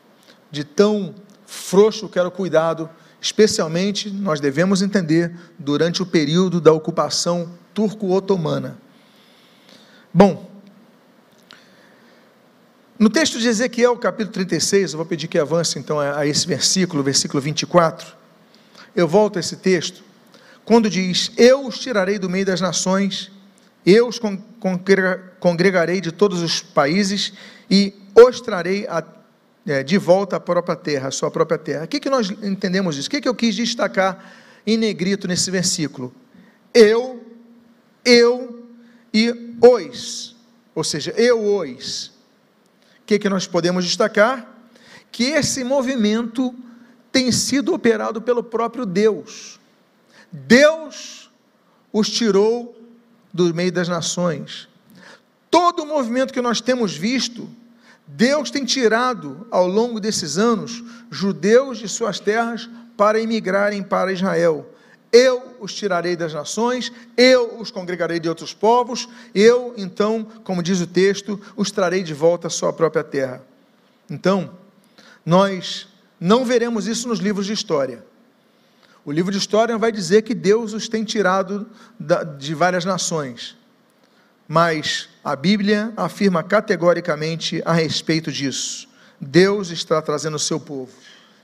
[0.51, 1.15] de tão
[1.47, 2.89] frouxo que era o cuidado,
[3.21, 8.79] especialmente, nós devemos entender, durante o período da ocupação turco-otomana.
[10.13, 10.51] Bom,
[12.99, 17.03] no texto de Ezequiel, capítulo 36, eu vou pedir que avance então a esse versículo,
[17.03, 18.17] versículo 24.
[18.95, 20.03] Eu volto a esse texto,
[20.65, 23.31] quando diz: Eu os tirarei do meio das nações,
[23.85, 24.19] eu os
[25.39, 27.35] congregarei de todos os países
[27.71, 29.05] e os trarei a,
[29.67, 31.85] é, de volta à própria terra, à sua própria terra.
[31.85, 33.09] O que, que nós entendemos disso?
[33.09, 34.33] O que, que eu quis destacar
[34.67, 36.15] em negrito nesse versículo?
[36.73, 37.23] Eu,
[38.03, 38.67] eu
[39.13, 40.35] e os,
[40.75, 42.16] ou seja, eu os
[43.07, 44.53] que, que nós podemos destacar?
[45.13, 46.55] Que esse movimento
[47.13, 49.61] tem sido operado pelo próprio Deus.
[50.31, 51.31] Deus
[51.93, 52.77] os tirou
[53.33, 54.69] do meio das nações.
[55.51, 57.49] Todo o movimento que nós temos visto,
[58.07, 64.69] Deus tem tirado ao longo desses anos judeus de suas terras para emigrarem para Israel.
[65.13, 70.81] Eu os tirarei das nações, eu os congregarei de outros povos, eu, então, como diz
[70.81, 73.43] o texto, os trarei de volta à sua própria terra.
[74.11, 74.51] Então,
[75.25, 75.89] nós
[76.21, 78.05] não veremos isso nos livros de história.
[79.05, 81.69] O livro de história vai dizer que Deus os tem tirado
[82.39, 83.57] de várias nações,
[84.49, 88.89] mas a Bíblia afirma categoricamente a respeito disso.
[89.21, 90.93] Deus está trazendo o seu povo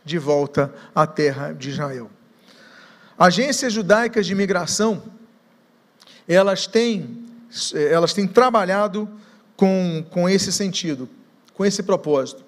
[0.04, 2.10] de volta à terra de Israel.
[3.18, 5.02] Agências judaicas de imigração,
[6.26, 7.26] elas têm,
[7.90, 9.08] elas têm trabalhado
[9.56, 11.08] com, com esse sentido,
[11.54, 12.44] com esse propósito.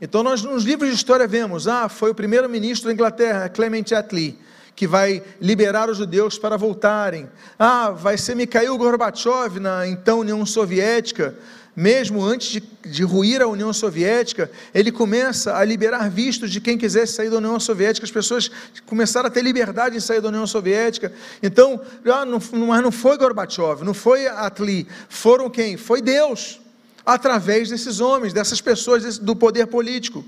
[0.00, 4.36] Então, nós nos livros de história vemos, ah, foi o primeiro-ministro da Inglaterra, Clement Attlee,
[4.74, 7.28] que vai liberar os judeus para voltarem.
[7.58, 11.36] Ah, vai ser Mikhail Gorbachev na então União Soviética,
[11.74, 16.76] mesmo antes de, de ruir a União Soviética, ele começa a liberar vistos de quem
[16.76, 18.50] quisesse sair da União Soviética, as pessoas
[18.84, 21.12] começaram a ter liberdade em sair da União Soviética.
[21.42, 25.78] Então, ah, não, mas não foi Gorbachev, não foi Atli, foram quem?
[25.78, 26.60] Foi Deus,
[27.06, 30.22] através desses homens, dessas pessoas desse, do poder político.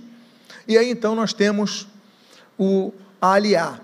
[0.67, 1.87] E aí então nós temos
[2.59, 3.79] o aliá,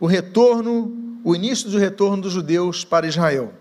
[0.00, 3.52] o retorno, o início do retorno dos judeus para Israel.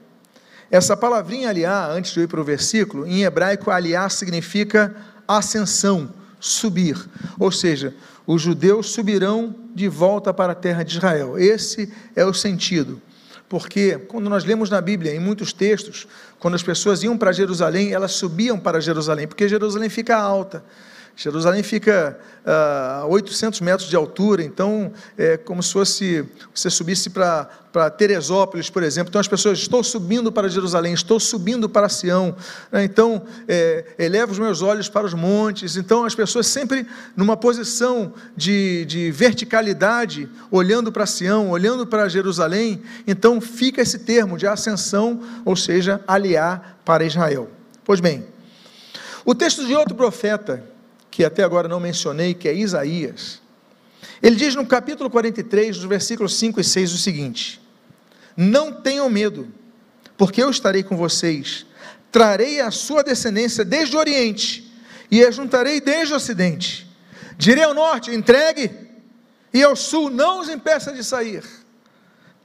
[0.69, 4.95] Essa palavrinha aliá, antes de eu ir para o versículo, em hebraico, aliá significa
[5.27, 6.97] ascensão, subir.
[7.39, 7.93] Ou seja,
[8.25, 11.37] os judeus subirão de volta para a terra de Israel.
[11.37, 13.01] Esse é o sentido.
[13.47, 16.07] Porque quando nós lemos na Bíblia, em muitos textos,
[16.39, 20.63] quando as pessoas iam para Jerusalém, elas subiam para Jerusalém, porque Jerusalém fica alta.
[21.15, 27.09] Jerusalém fica a uh, 800 metros de altura, então é como se fosse você subisse
[27.75, 29.09] para Teresópolis, por exemplo.
[29.09, 32.33] Então as pessoas, estou subindo para Jerusalém, estou subindo para Sião,
[32.71, 32.85] né?
[32.85, 35.75] então é, elevo os meus olhos para os montes.
[35.75, 42.81] Então as pessoas sempre numa posição de, de verticalidade, olhando para Sião, olhando para Jerusalém.
[43.05, 47.49] Então fica esse termo de ascensão, ou seja, aliar para Israel.
[47.83, 48.25] Pois bem,
[49.25, 50.63] o texto de outro profeta,
[51.11, 53.41] que até agora não mencionei, que é Isaías.
[54.23, 57.64] Ele diz no capítulo 43, dos versículos 5 e 6, o seguinte:
[58.35, 59.51] Não tenham medo,
[60.17, 61.65] porque eu estarei com vocês,
[62.11, 64.71] trarei a sua descendência desde o Oriente,
[65.09, 66.89] e a juntarei desde o Ocidente.
[67.37, 68.71] Direi ao norte, entregue,
[69.53, 71.43] e ao sul, não os impeça de sair.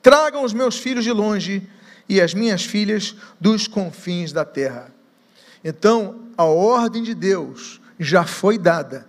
[0.02, 1.68] Tragam os meus filhos de longe,
[2.08, 4.92] e as minhas filhas dos confins da terra.
[5.62, 9.08] Então, a ordem de Deus já foi dada.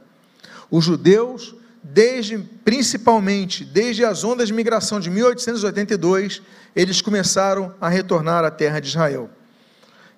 [0.70, 6.42] Os judeus desde principalmente desde as ondas de migração de 1882,
[6.76, 9.30] eles começaram a retornar à terra de Israel.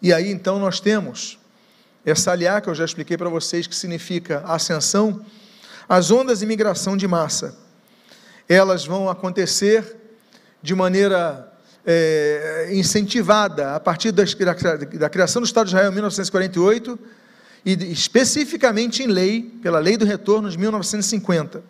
[0.02, 1.40] E aí então nós temos
[2.06, 5.26] essa aliá que eu já expliquei para vocês que significa ascensão,
[5.88, 7.58] as ondas de migração de massa.
[8.48, 9.96] Elas vão acontecer
[10.62, 11.50] de maneira
[11.86, 14.24] é, incentivada a partir da,
[14.98, 17.00] da criação do Estado de Israel em 1948
[17.66, 21.64] e especificamente em lei, pela lei do retorno de 1950.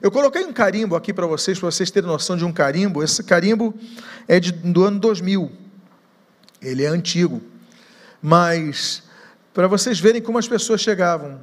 [0.00, 3.02] Eu coloquei um carimbo aqui para vocês, para vocês terem noção de um carimbo.
[3.02, 3.74] Esse carimbo
[4.26, 5.50] é de, do ano 2000.
[6.60, 7.40] Ele é antigo.
[8.20, 9.02] Mas,
[9.54, 11.40] para vocês verem como as pessoas chegavam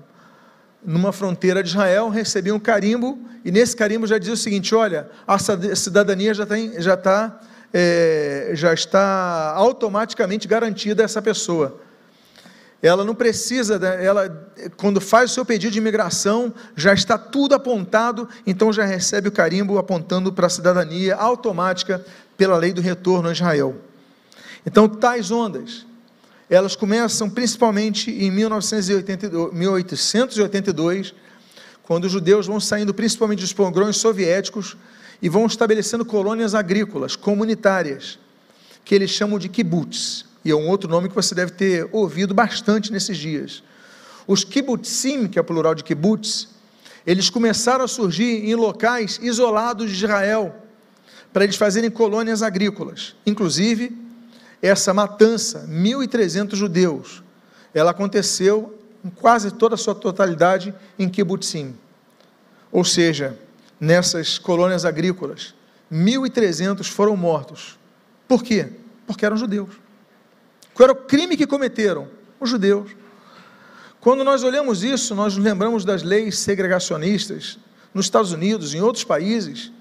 [0.84, 5.10] numa fronteira de Israel, recebiam um carimbo, e nesse carimbo já dizia o seguinte: olha,
[5.28, 7.39] a cidadania já, tem, já, tá,
[7.74, 11.82] é, já está automaticamente garantida a essa pessoa.
[12.82, 18.27] Ela não precisa, ela quando faz o seu pedido de imigração, já está tudo apontado,
[18.47, 22.03] então já recebe o carimbo apontando para a cidadania automática
[22.38, 23.75] pela lei do retorno a Israel.
[24.65, 25.86] Então, tais ondas,
[26.49, 31.13] elas começam principalmente em 1982, 1882,
[31.84, 34.77] quando os judeus vão saindo principalmente dos pogrões soviéticos
[35.21, 38.17] e vão estabelecendo colônias agrícolas, comunitárias,
[38.86, 42.34] que eles chamam de kibbutz e é um outro nome que você deve ter ouvido
[42.34, 43.64] bastante nesses dias.
[44.26, 46.50] Os kibbutzim, que é o plural de kibbutz,
[47.06, 50.56] eles começaram a surgir em locais isolados de Israel,
[51.34, 53.16] para eles fazerem colônias agrícolas.
[53.26, 53.98] Inclusive,
[54.62, 57.24] essa matança, 1.300 judeus,
[57.74, 61.76] ela aconteceu em quase toda a sua totalidade em kibbutzim.
[62.72, 63.38] Ou seja,
[63.80, 65.54] nessas colônias agrícolas,
[65.92, 67.80] 1.300 foram mortos.
[68.28, 68.68] Por quê?
[69.08, 69.70] Porque eram judeus.
[70.80, 72.07] Qual era o crime que cometeram?
[72.39, 72.91] Os judeus.
[73.99, 77.59] Quando nós olhamos isso, nós nos lembramos das leis segregacionistas
[77.93, 79.73] nos Estados Unidos, em outros países,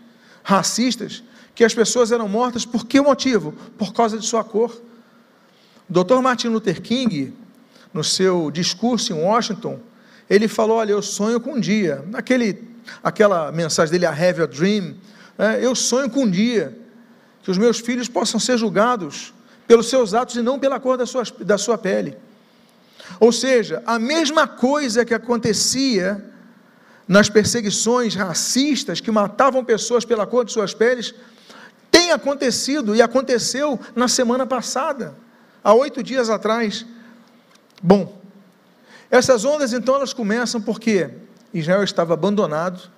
[0.42, 1.22] racistas,
[1.54, 3.52] que as pessoas eram mortas por que motivo?
[3.78, 4.76] Por causa de sua cor.
[5.88, 6.20] Dr.
[6.20, 7.32] Martin Luther King,
[7.94, 9.78] no seu discurso em Washington,
[10.28, 12.60] ele falou: Olha, eu sonho com um dia, naquele,
[13.04, 14.96] aquela mensagem dele, a Have a Dream,
[15.38, 16.76] é, eu sonho com um dia
[17.44, 19.32] que os meus filhos possam ser julgados
[19.68, 22.16] pelos seus atos e não pela cor da sua, da sua pele.
[23.20, 26.24] Ou seja, a mesma coisa que acontecia
[27.08, 31.14] nas perseguições racistas que matavam pessoas pela cor de suas peles,
[31.90, 35.14] tem acontecido e aconteceu na semana passada,
[35.64, 36.84] há oito dias atrás.
[37.82, 38.20] Bom,
[39.10, 41.08] essas ondas então elas começam porque
[41.54, 42.90] Israel estava abandonado,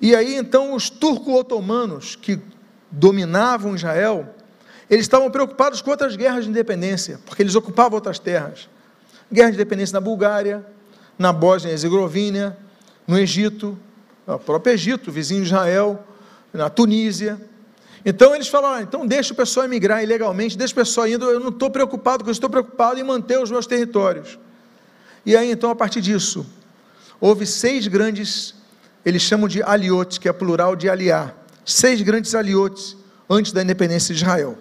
[0.00, 2.40] e aí então os turco-otomanos que
[2.88, 4.32] dominavam Israel,
[4.90, 8.68] eles estavam preocupados com outras guerras de independência, porque eles ocupavam outras terras.
[9.30, 10.64] Guerra de independência na Bulgária,
[11.18, 12.56] na Bósnia e Herzegovina,
[13.06, 13.78] no Egito,
[14.26, 16.02] no próprio Egito, vizinho de Israel,
[16.52, 17.38] na Tunísia.
[18.04, 21.40] Então eles falaram: ah, então deixa o pessoal emigrar ilegalmente, deixa o pessoal indo, eu
[21.40, 24.38] não estou preocupado com isso, estou preocupado em manter os meus territórios.
[25.26, 26.46] E aí então, a partir disso,
[27.20, 28.54] houve seis grandes,
[29.04, 32.96] eles chamam de aliotes, que é plural de aliar, seis grandes aliotes
[33.28, 34.56] antes da independência de Israel.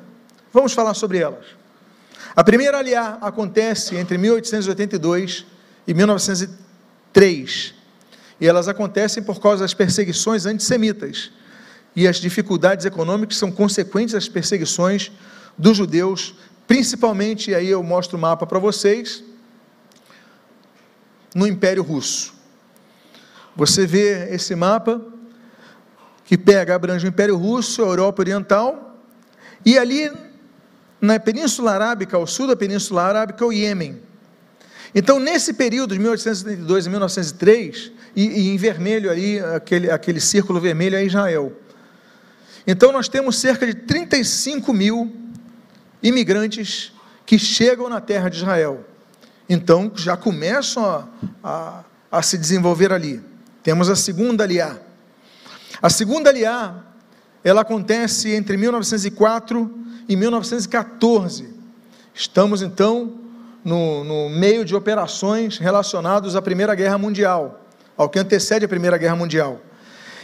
[0.57, 1.45] Vamos falar sobre elas.
[2.35, 5.45] A primeira aliá acontece entre 1882
[5.85, 7.75] e 1903.
[8.41, 11.29] E elas acontecem por causa das perseguições antissemitas
[11.95, 15.11] e as dificuldades econômicas são consequentes das perseguições
[15.55, 16.33] dos judeus,
[16.65, 19.23] principalmente, e aí eu mostro o mapa para vocês,
[21.35, 22.33] no Império Russo.
[23.55, 25.05] Você vê esse mapa
[26.25, 28.97] que pega, abrange o Império Russo, a Europa Oriental,
[29.63, 30.09] e ali
[30.99, 34.01] na Península Arábica, ao sul da Península Arábica, o Iêmen.
[34.93, 40.59] Então, nesse período de 1872 a 1903, e, e, em vermelho ali, aquele, aquele círculo
[40.59, 41.53] vermelho é Israel.
[42.65, 45.15] Então, nós temos cerca de 35 mil
[46.01, 46.91] imigrantes
[47.25, 48.85] que chegam na terra de Israel.
[49.47, 51.07] Então, já começam a,
[51.43, 53.21] a, a se desenvolver ali.
[53.61, 54.77] Temos a segunda aliá.
[55.81, 56.83] A segunda aliá,
[57.43, 59.71] ela acontece entre 1904
[60.09, 61.49] em 1914.
[62.13, 63.15] Estamos então
[63.63, 67.65] no, no meio de operações relacionadas à Primeira Guerra Mundial,
[67.95, 69.61] ao que antecede a Primeira Guerra Mundial.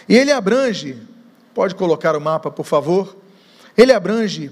[0.07, 0.97] E ele abrange,
[1.53, 3.15] pode colocar o mapa, por favor,
[3.77, 4.51] ele abrange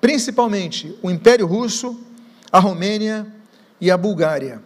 [0.00, 2.00] principalmente o Império Russo,
[2.50, 3.26] a Romênia
[3.80, 4.60] e a Bulgária.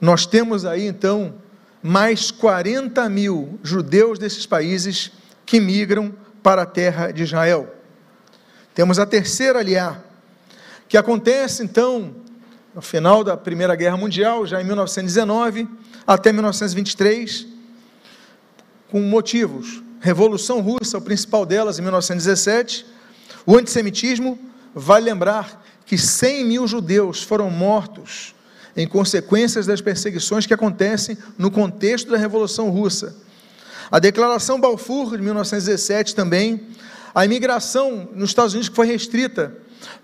[0.00, 1.34] Nós temos aí então
[1.82, 5.10] mais 40 mil judeus desses países
[5.46, 6.12] que migram
[6.42, 7.74] para a terra de Israel.
[8.74, 9.98] Temos a terceira aliá,
[10.88, 12.14] que acontece então
[12.74, 15.68] no final da Primeira Guerra Mundial, já em 1919
[16.06, 17.46] até 1923,
[18.90, 19.82] com motivos.
[20.00, 22.86] Revolução Russa, o principal delas, em 1917.
[23.44, 24.38] O antissemitismo,
[24.74, 28.34] vale lembrar que 100 mil judeus foram mortos
[28.76, 33.16] em consequências das perseguições que acontecem no contexto da Revolução Russa.
[33.90, 36.60] A Declaração Balfour, de 1917, também.
[37.14, 39.54] A imigração nos Estados Unidos foi restrita,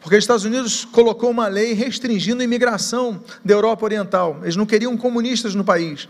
[0.01, 4.39] porque os Estados Unidos colocou uma lei restringindo a imigração da Europa Oriental.
[4.43, 6.09] Eles não queriam comunistas no país.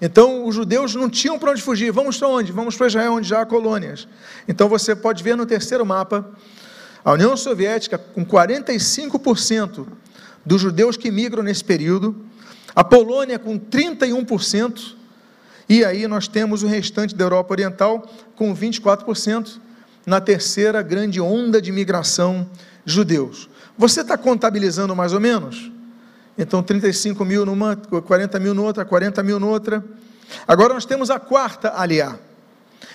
[0.00, 1.90] Então, os judeus não tinham para onde fugir.
[1.90, 2.52] Vamos para onde?
[2.52, 4.06] Vamos para Israel, onde já há colônias.
[4.46, 6.30] Então, você pode ver no terceiro mapa
[7.04, 9.86] a União Soviética, com 45%
[10.46, 12.14] dos judeus que migram nesse período,
[12.74, 14.99] a Polônia, com 31%,
[15.70, 18.04] e aí nós temos o restante da Europa Oriental,
[18.34, 19.60] com 24%,
[20.04, 22.50] na terceira grande onda de migração
[22.84, 23.48] judeus.
[23.78, 25.70] Você está contabilizando mais ou menos?
[26.36, 29.84] Então, 35 mil numa, 40 mil noutra, 40 mil noutra.
[30.44, 32.18] Agora nós temos a quarta aliá.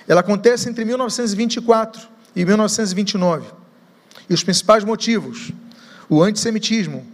[0.06, 3.48] Ela acontece entre 1924 e 1929.
[4.30, 5.54] E os principais motivos:
[6.10, 7.08] o antissemitismo,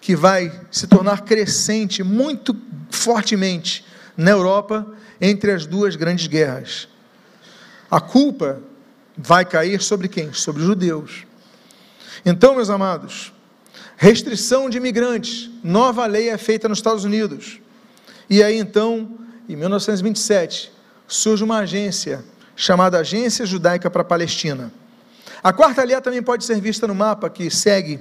[0.00, 2.54] que vai se tornar crescente muito
[2.90, 3.89] fortemente
[4.20, 4.86] na Europa
[5.18, 6.86] entre as duas grandes guerras.
[7.90, 8.60] A culpa
[9.16, 10.30] vai cair sobre quem?
[10.34, 11.24] Sobre os judeus.
[12.24, 13.32] Então, meus amados,
[13.96, 17.60] restrição de imigrantes, nova lei é feita nos Estados Unidos.
[18.28, 19.18] E aí então,
[19.48, 20.70] em 1927,
[21.08, 22.22] surge uma agência
[22.54, 24.70] chamada Agência Judaica para a Palestina.
[25.42, 27.98] A quarta aliá também pode ser vista no mapa que segue.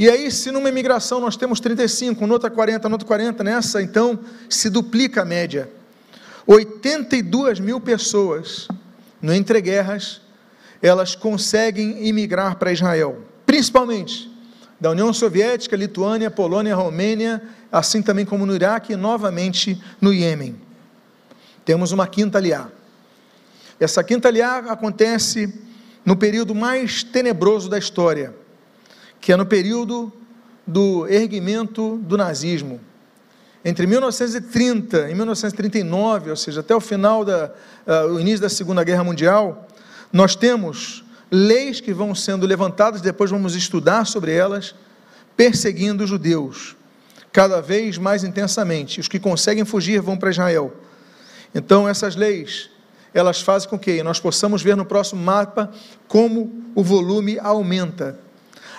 [0.00, 4.70] E aí, se numa imigração nós temos 35, noutra 40, noutra 40, nessa então se
[4.70, 5.70] duplica a média.
[6.46, 8.66] 82 mil pessoas
[9.20, 10.22] no entreguerras,
[10.80, 14.34] elas conseguem imigrar para Israel, principalmente
[14.80, 20.58] da União Soviética, Lituânia, Polônia, Romênia, assim também como no Iraque e novamente no Iêmen.
[21.62, 22.68] Temos uma quinta aliá.
[23.78, 25.52] Essa quinta aliá acontece
[26.06, 28.39] no período mais tenebroso da história,
[29.20, 30.12] que é no período
[30.66, 32.80] do erguimento do nazismo.
[33.64, 37.52] Entre 1930 e 1939, ou seja, até o final da
[37.86, 39.68] uh, o início da Segunda Guerra Mundial,
[40.12, 44.74] nós temos leis que vão sendo levantadas, depois vamos estudar sobre elas,
[45.36, 46.74] perseguindo os judeus,
[47.32, 48.98] cada vez mais intensamente.
[48.98, 50.72] Os que conseguem fugir vão para Israel.
[51.54, 52.70] Então, essas leis
[53.12, 55.70] elas fazem com que nós possamos ver no próximo mapa
[56.06, 58.18] como o volume aumenta.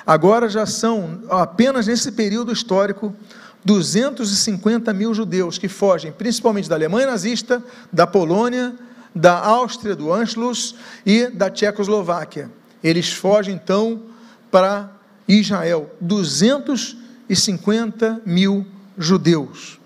[0.05, 3.15] Agora já são, apenas nesse período histórico,
[3.63, 8.75] 250 mil judeus que fogem principalmente da Alemanha nazista, da Polônia,
[9.13, 10.75] da Áustria, do Anschluss
[11.05, 12.49] e da Tchecoslováquia.
[12.83, 14.01] Eles fogem então
[14.49, 14.89] para
[15.27, 15.91] Israel.
[16.01, 18.65] 250 mil
[18.97, 19.79] judeus.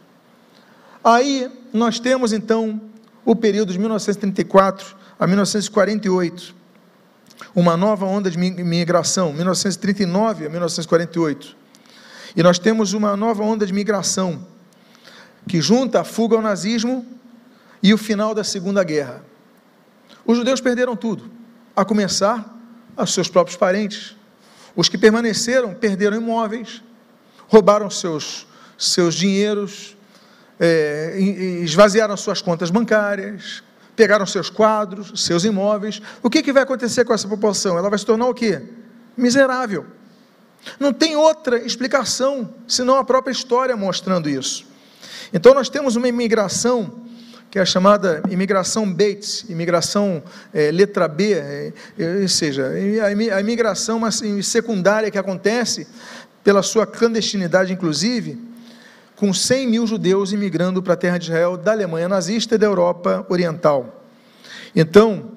[1.03, 2.81] Aí nós temos então
[3.23, 6.55] o período de 1934 a 1948,
[7.53, 11.55] uma nova onda de migração, 1939 a 1948.
[12.35, 14.45] E nós temos uma nova onda de migração
[15.47, 17.05] que junta a fuga ao nazismo
[17.81, 19.23] e o final da Segunda Guerra.
[20.25, 21.29] Os judeus perderam tudo,
[21.75, 22.53] a começar
[22.97, 24.15] a seus próprios parentes.
[24.75, 26.83] Os que permaneceram perderam imóveis,
[27.47, 29.95] roubaram seus, seus dinheiros,
[30.59, 31.17] é,
[31.63, 33.63] esvaziaram suas contas bancárias,
[33.95, 36.01] pegaram seus quadros, seus imóveis.
[36.21, 37.77] O que, que vai acontecer com essa população?
[37.77, 38.61] Ela vai se tornar o quê?
[39.15, 39.85] Miserável.
[40.79, 44.65] Não tem outra explicação senão a própria história mostrando isso.
[45.33, 47.05] Então nós temos uma imigração
[47.49, 50.21] que é a chamada imigração Bates, imigração
[50.53, 52.69] é, letra B, é, é ou seja,
[53.33, 54.01] a imigração
[54.43, 55.87] secundária que acontece
[56.43, 58.37] pela sua clandestinidade, inclusive,
[59.15, 62.65] com 100 mil judeus imigrando para a terra de Israel da Alemanha nazista e da
[62.65, 64.03] Europa Oriental.
[64.75, 65.31] Então,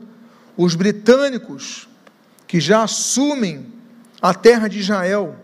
[0.56, 1.88] os britânicos
[2.46, 3.66] que já assumem
[4.20, 5.36] a terra de Israel,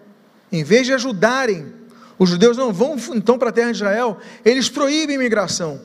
[0.50, 1.72] em vez de ajudarem,
[2.18, 5.80] os judeus não vão então para a terra de Israel, eles proíbem a imigração.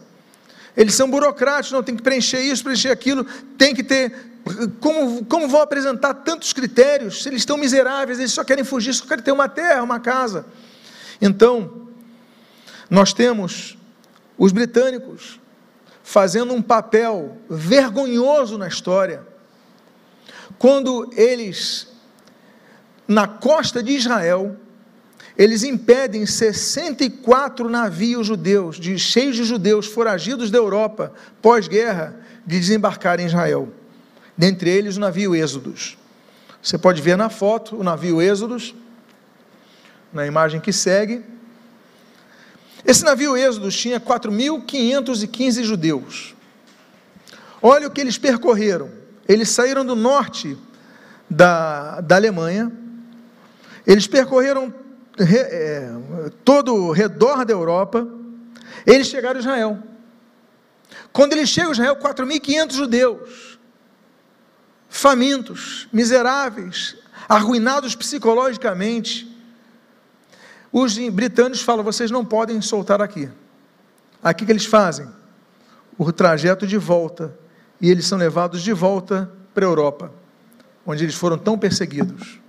[0.75, 3.25] Eles são burocráticos, não tem que preencher isso, preencher aquilo,
[3.57, 4.29] tem que ter.
[4.79, 9.05] Como, como vão apresentar tantos critérios se eles estão miseráveis, eles só querem fugir, só
[9.05, 10.45] querem ter uma terra, uma casa.
[11.21, 11.88] Então,
[12.89, 13.77] nós temos
[14.37, 15.39] os britânicos
[16.03, 19.21] fazendo um papel vergonhoso na história,
[20.57, 21.87] quando eles,
[23.07, 24.57] na costa de Israel,
[25.37, 33.19] eles impedem 64 navios judeus, de, cheios de judeus foragidos da Europa, pós-guerra, de desembarcar
[33.19, 33.69] em Israel.
[34.35, 35.97] Dentre eles o navio Êxodos.
[36.61, 38.73] Você pode ver na foto o navio Êxodos,
[40.11, 41.23] na imagem que segue.
[42.85, 46.35] Esse navio Êxodo tinha 4.515 judeus.
[47.61, 48.89] Olha o que eles percorreram.
[49.27, 50.57] Eles saíram do norte
[51.29, 52.71] da, da Alemanha,
[53.85, 54.73] eles percorreram
[55.19, 55.91] é,
[56.43, 58.07] todo o redor da Europa,
[58.85, 59.83] eles chegaram a Israel.
[61.13, 63.59] Quando eles chegam a Israel, 4.500 judeus,
[64.89, 66.95] famintos, miseráveis,
[67.27, 69.28] arruinados psicologicamente.
[70.71, 73.29] Os britânicos falam: vocês não podem soltar aqui.
[74.23, 75.07] Aqui que eles fazem?
[75.97, 77.33] O trajeto de volta.
[77.81, 80.11] E eles são levados de volta para a Europa,
[80.85, 82.39] onde eles foram tão perseguidos.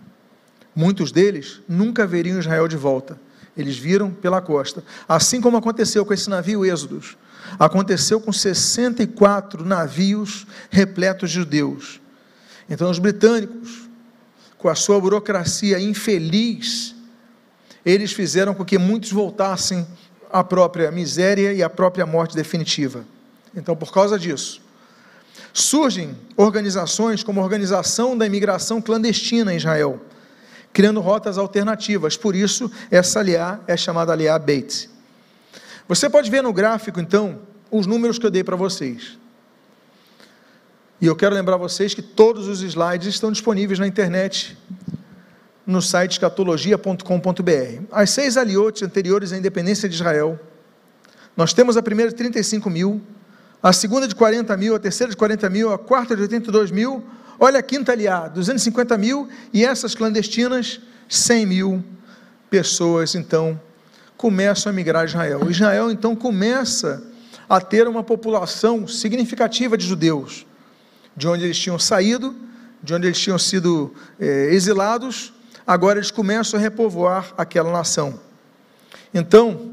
[0.75, 3.18] Muitos deles nunca veriam Israel de volta.
[3.57, 4.83] Eles viram pela costa.
[5.09, 7.16] Assim como aconteceu com esse navio Êxodos.
[7.59, 12.01] Aconteceu com 64 navios repletos de judeus.
[12.68, 13.89] Então, os britânicos,
[14.57, 16.95] com a sua burocracia infeliz,
[17.85, 19.87] eles fizeram com que muitos voltassem
[20.31, 23.05] à própria miséria e à própria morte definitiva.
[23.55, 24.61] Então, por causa disso,
[25.53, 30.01] surgem organizações como a Organização da Imigração Clandestina em Israel,
[30.72, 32.16] criando rotas alternativas.
[32.16, 34.89] Por isso, essa aliá é chamada aliá Beit.
[35.89, 39.18] Você pode ver no gráfico, então, os números que eu dei para vocês.
[41.01, 44.57] E eu quero lembrar vocês que todos os slides estão disponíveis na internet,
[45.66, 47.84] no site escatologia.com.br.
[47.90, 50.38] As seis aliotes anteriores à independência de Israel,
[51.36, 53.00] nós temos a primeira de 35 mil,
[53.62, 57.04] a segunda de 40 mil, a terceira de 40 mil, a quarta de 82 mil,
[57.38, 61.84] olha a quinta aliá, 250 mil, e essas clandestinas, 100 mil
[62.48, 63.61] pessoas, então,
[64.16, 65.50] começam a migrar a Israel.
[65.50, 67.02] Israel, então, começa
[67.48, 70.46] a ter uma população significativa de judeus
[71.16, 72.34] de onde eles tinham saído,
[72.82, 75.32] de onde eles tinham sido é, exilados,
[75.71, 78.18] agora eles começam a repovoar aquela nação.
[79.14, 79.71] Então,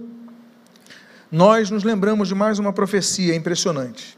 [1.31, 4.15] nós nos lembramos de mais uma profecia impressionante.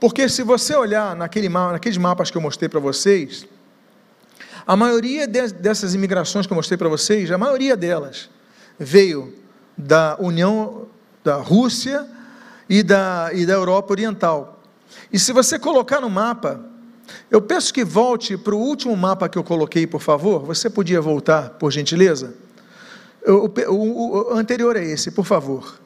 [0.00, 3.46] Porque se você olhar naquele, naqueles mapas que eu mostrei para vocês,
[4.66, 8.30] a maioria de, dessas imigrações que eu mostrei para vocês, a maioria delas
[8.78, 9.36] veio
[9.76, 10.88] da União
[11.22, 12.08] da Rússia
[12.66, 14.62] e da, e da Europa Oriental.
[15.12, 16.64] E se você colocar no mapa,
[17.30, 20.44] eu peço que volte para o último mapa que eu coloquei, por favor.
[20.44, 22.34] Você podia voltar, por gentileza?
[23.26, 25.78] O, o, o anterior é esse, por favor.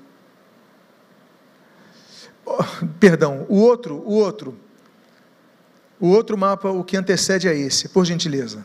[2.45, 2.63] Oh,
[3.01, 4.57] perdão, o outro, o outro.
[5.99, 8.65] O outro mapa, o que antecede é esse, por gentileza.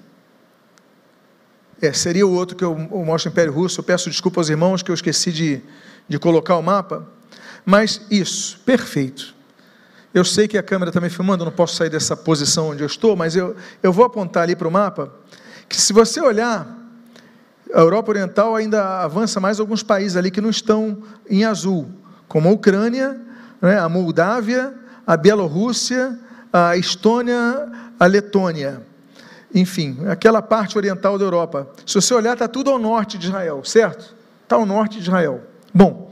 [1.82, 3.80] É, seria o outro que eu, eu mostro o Império Russo.
[3.80, 5.62] Eu peço desculpa aos irmãos que eu esqueci de,
[6.08, 7.08] de colocar o mapa.
[7.66, 9.34] Mas isso, perfeito.
[10.14, 12.84] Eu sei que a câmera está me filmando, eu não posso sair dessa posição onde
[12.84, 15.14] eu estou, mas eu, eu vou apontar ali para o mapa,
[15.70, 16.68] que se você olhar,
[17.74, 20.98] a Europa Oriental ainda avança mais alguns países ali que não estão
[21.30, 21.90] em azul,
[22.28, 23.20] como a Ucrânia,
[23.62, 24.74] né, a Moldávia,
[25.08, 26.20] a Bielorrússia,
[26.52, 28.82] a Estônia, a Letônia.
[29.54, 31.70] Enfim, aquela parte oriental da Europa.
[31.86, 34.14] Se você olhar, está tudo ao norte de Israel, certo?
[34.44, 35.42] Está ao norte de Israel.
[35.74, 36.11] Bom,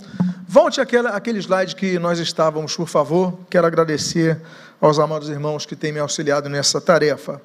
[0.51, 3.37] Volte àquela, àquele slide que nós estávamos, por favor.
[3.51, 4.41] Quero agradecer
[4.81, 7.39] aos amados irmãos que têm me auxiliado nessa tarefa.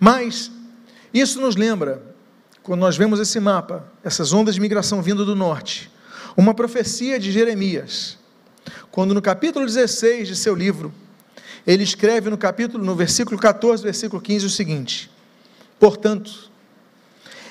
[0.00, 0.50] Mas
[1.12, 2.02] isso nos lembra,
[2.62, 5.92] quando nós vemos esse mapa, essas ondas de migração vindo do norte,
[6.34, 8.16] uma profecia de Jeremias,
[8.90, 10.90] quando no capítulo 16 de seu livro,
[11.66, 15.10] ele escreve no capítulo, no versículo 14, versículo 15, o seguinte:
[15.78, 16.50] Portanto,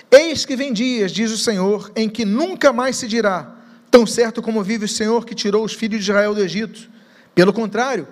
[0.09, 3.53] eis que vem dias, diz o Senhor, em que nunca mais se dirá,
[3.97, 6.87] tão certo como vive o Senhor que tirou os filhos de Israel do Egito.
[7.33, 8.07] Pelo contrário,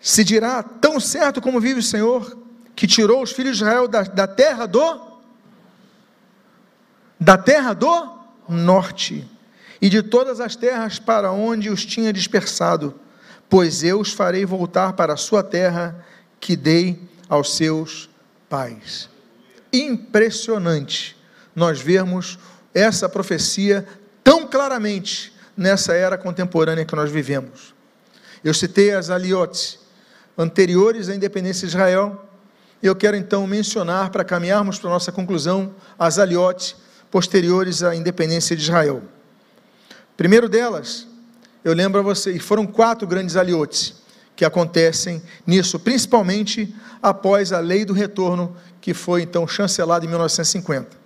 [0.00, 2.36] se dirá, tão certo como vive o Senhor
[2.74, 5.06] que tirou os filhos de Israel da, da terra do
[7.20, 9.24] da terra do norte
[9.80, 12.98] e de todas as terras para onde os tinha dispersado,
[13.48, 16.04] pois eu os farei voltar para a sua terra
[16.40, 18.10] que dei aos seus
[18.48, 19.08] pais.
[19.72, 21.16] Impressionante
[21.54, 22.40] nós vermos
[22.74, 23.86] essa profecia
[24.22, 27.74] tão claramente nessa era contemporânea que nós vivemos.
[28.44, 29.78] Eu citei as aliotes
[30.36, 32.24] anteriores à independência de Israel.
[32.82, 36.76] Eu quero então mencionar, para caminharmos para a nossa conclusão, as aliotes
[37.10, 39.02] posteriores à independência de Israel.
[40.16, 41.06] Primeiro delas,
[41.64, 43.94] eu lembro a você, e foram quatro grandes aliotes
[44.36, 50.97] que acontecem nisso, principalmente após a lei do retorno, que foi então chancelada em 1950.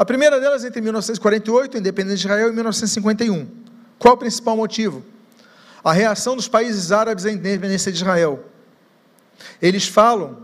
[0.00, 3.46] A primeira delas entre 1948, a independência de Israel, e 1951.
[3.98, 5.04] Qual o principal motivo?
[5.84, 8.42] A reação dos países árabes à independência de Israel.
[9.60, 10.38] Eles falam,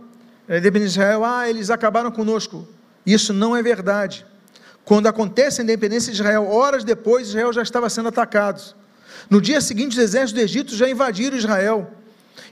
[0.47, 2.69] a independência de Israel, ah, eles acabaram conosco.
[3.07, 4.27] Isso não é verdade.
[4.85, 8.75] Quando acontece a independência de Israel, horas depois, Israel já estava sendo atacado.
[9.31, 11.91] No dia seguinte, os exércitos do Egito já invadiram Israel.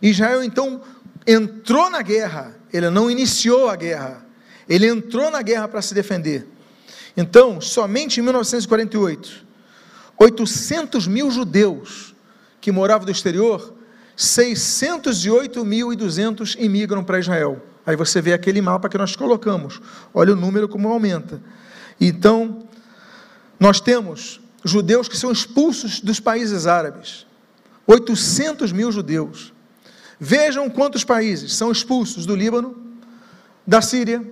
[0.00, 0.80] Israel então
[1.26, 4.24] entrou na guerra, ele não iniciou a guerra,
[4.66, 6.53] ele entrou na guerra para se defender.
[7.16, 9.44] Então, somente em 1948,
[10.18, 12.14] 800 mil judeus
[12.60, 13.72] que moravam do exterior,
[14.16, 17.62] 608.200 imigram para Israel.
[17.86, 19.80] Aí você vê aquele mapa que nós colocamos.
[20.12, 21.40] Olha o número como aumenta.
[22.00, 22.66] Então,
[23.60, 27.26] nós temos judeus que são expulsos dos países árabes.
[27.86, 29.52] 800 mil judeus.
[30.18, 32.74] Vejam quantos países são expulsos do Líbano,
[33.66, 34.24] da Síria,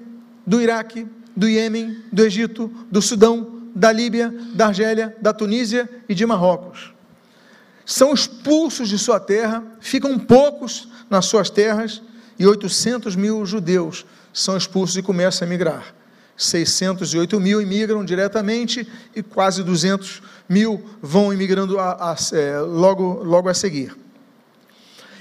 [0.47, 1.07] do Iraque,
[1.37, 6.93] do Iêmen, do Egito, do Sudão, da Líbia, da Argélia, da Tunísia e de Marrocos.
[7.85, 12.03] São expulsos de sua terra, ficam poucos nas suas terras
[12.39, 15.95] e 800 mil judeus são expulsos e começam a migrar.
[16.37, 23.49] 608 mil imigram diretamente e quase 200 mil vão imigrando a, a, é, logo, logo
[23.49, 23.97] a seguir.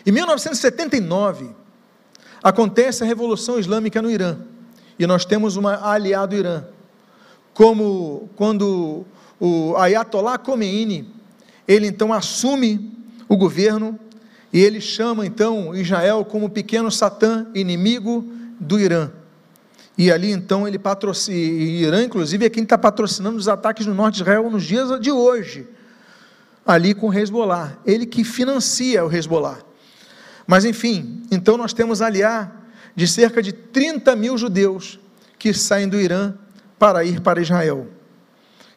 [0.06, 1.50] Em 1979,
[2.42, 4.38] acontece a Revolução Islâmica no Irã,
[5.02, 6.64] e nós temos uma aliado Irã,
[7.56, 9.04] como quando
[9.40, 11.12] o Ayatollah Khomeini,
[11.68, 12.96] ele então assume
[13.28, 13.98] o governo
[14.54, 19.10] e ele chama então Israel como pequeno Satã, inimigo do Irã.
[19.98, 23.96] E ali então ele patrocina, e Irã inclusive é quem está patrocinando os ataques no
[23.96, 25.68] norte de Israel nos dias de hoje,
[26.64, 29.58] ali com o Hezbollah, ele que financia o Hezbollah.
[30.46, 32.61] Mas enfim, então nós temos aliar
[32.96, 35.00] de cerca de 30 mil judeus
[35.38, 36.34] que saem do Irã
[36.78, 37.88] para ir para Israel.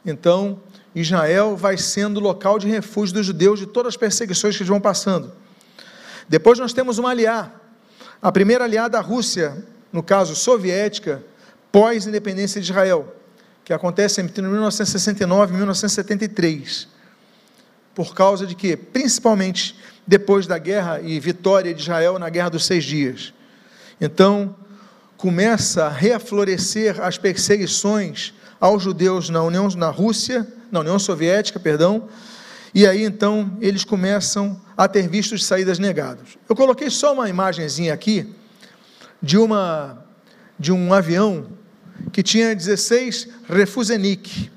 [0.04, 0.60] Então,
[0.94, 4.80] Israel vai sendo local de refúgio dos judeus de todas as perseguições que eles vão
[4.80, 5.32] passando.
[6.28, 7.60] Depois nós temos uma aliar,
[8.22, 11.22] a primeira aliada da Rússia, no caso soviética,
[11.70, 13.14] pós-independência de Israel,
[13.64, 16.88] que acontece entre 1969 e 1973.
[17.94, 22.66] Por causa de que, principalmente depois da guerra e vitória de Israel na Guerra dos
[22.66, 23.32] Seis Dias.
[24.04, 24.54] Então,
[25.16, 32.06] começa a reaflorescer as perseguições aos judeus na União, na Rússia, na União Soviética, perdão,
[32.74, 36.36] e aí então eles começam a ter vistos saídas negados.
[36.46, 38.30] Eu coloquei só uma imagenzinha aqui
[39.22, 40.04] de uma
[40.58, 41.46] de um avião
[42.12, 44.50] que tinha 16 refusenik.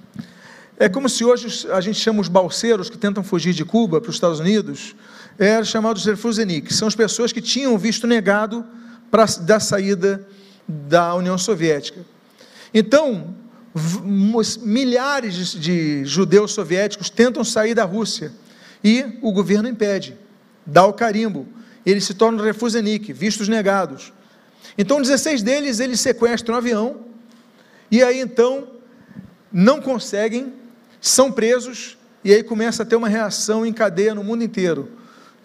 [0.78, 4.10] É como se hoje a gente chama os balseiros que tentam fugir de Cuba para
[4.10, 4.93] os Estados Unidos,
[5.39, 8.66] eram chamados refusenik, são as pessoas que tinham visto negado
[9.10, 10.28] para da saída
[10.68, 12.05] da União Soviética.
[12.74, 13.36] Então,
[14.62, 18.32] milhares de, de judeus soviéticos tentam sair da Rússia
[18.84, 20.18] e o governo impede,
[20.66, 21.47] dá o carimbo.
[21.86, 24.12] Eles se tornam refusenik, vistos negados.
[24.78, 26.97] Então, 16 deles eles sequestram um avião
[27.89, 28.68] e aí então
[29.51, 30.53] não conseguem,
[30.99, 34.91] são presos e aí começa a ter uma reação em cadeia no mundo inteiro.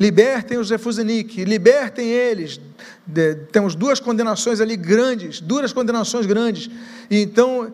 [0.03, 2.61] Libertem os refusenik, libertem eles.
[3.07, 6.68] De, temos duas condenações ali grandes, duras condenações grandes.
[7.09, 7.72] E então,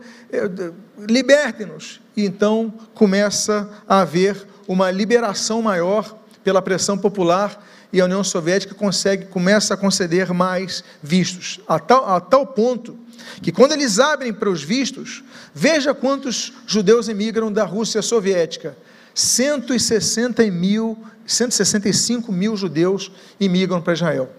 [0.98, 2.02] libertem-nos.
[2.14, 8.74] E então começa a haver uma liberação maior pela pressão popular e a União Soviética
[8.74, 12.98] consegue, começa a conceder mais vistos, a tal, a tal ponto
[13.40, 15.24] que quando eles abrem para os vistos,
[15.54, 18.76] veja quantos judeus emigram da Rússia Soviética,
[19.14, 20.98] 160 mil
[21.28, 24.30] 165 mil judeus imigram para Israel.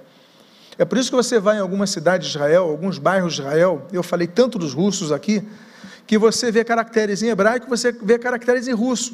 [0.77, 3.87] É por isso que você vai em algumas cidades de Israel, alguns bairros de Israel,
[3.93, 5.47] eu falei tanto dos russos aqui,
[6.07, 9.13] que você vê caracteres em hebraico, você vê caracteres em russo.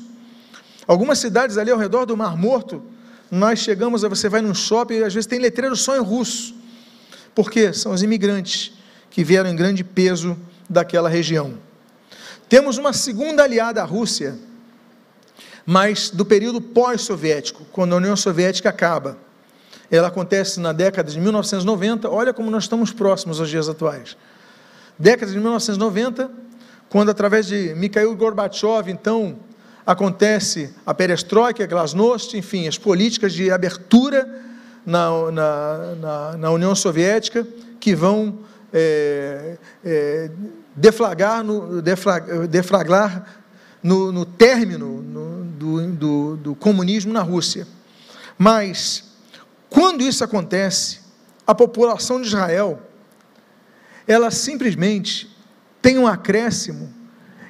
[0.87, 2.81] Algumas cidades ali ao redor do Mar Morto,
[3.29, 6.55] nós chegamos, você vai num shopping às vezes tem letreiro só em russo.
[7.33, 7.73] Por quê?
[7.73, 8.71] São os imigrantes
[9.09, 10.37] que vieram em grande peso
[10.69, 11.57] daquela região.
[12.47, 14.37] Temos uma segunda aliada à Rússia,
[15.65, 19.17] mas do período pós-soviético, quando a União Soviética acaba.
[19.89, 24.15] Ela acontece na década de 1990, olha como nós estamos próximos aos dias atuais.
[24.97, 26.29] Década de 1990,
[26.89, 29.37] quando através de Mikhail Gorbachev, então,
[29.85, 34.27] acontece a perestroika, a glasnost, enfim, as políticas de abertura
[34.85, 37.45] na, na, na, na União Soviética,
[37.79, 38.39] que vão
[38.73, 40.31] é, é,
[40.75, 41.77] deflagrar, no,
[43.83, 47.67] no, no término no, do, do, do comunismo na Rússia.
[48.37, 49.03] Mas,
[49.69, 50.99] quando isso acontece,
[51.47, 52.81] a população de Israel,
[54.07, 55.29] ela simplesmente
[55.81, 56.93] tem um acréscimo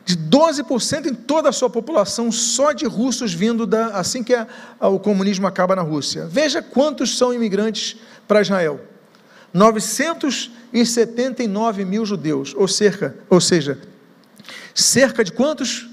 [0.05, 4.47] de 12% em toda a sua população só de russos vindo da, assim que a,
[4.79, 6.27] a, o comunismo acaba na Rússia.
[6.27, 7.97] Veja quantos são imigrantes
[8.27, 8.79] para Israel.
[9.51, 13.79] 979 mil judeus, ou cerca, ou seja,
[14.75, 15.89] cerca de quantos?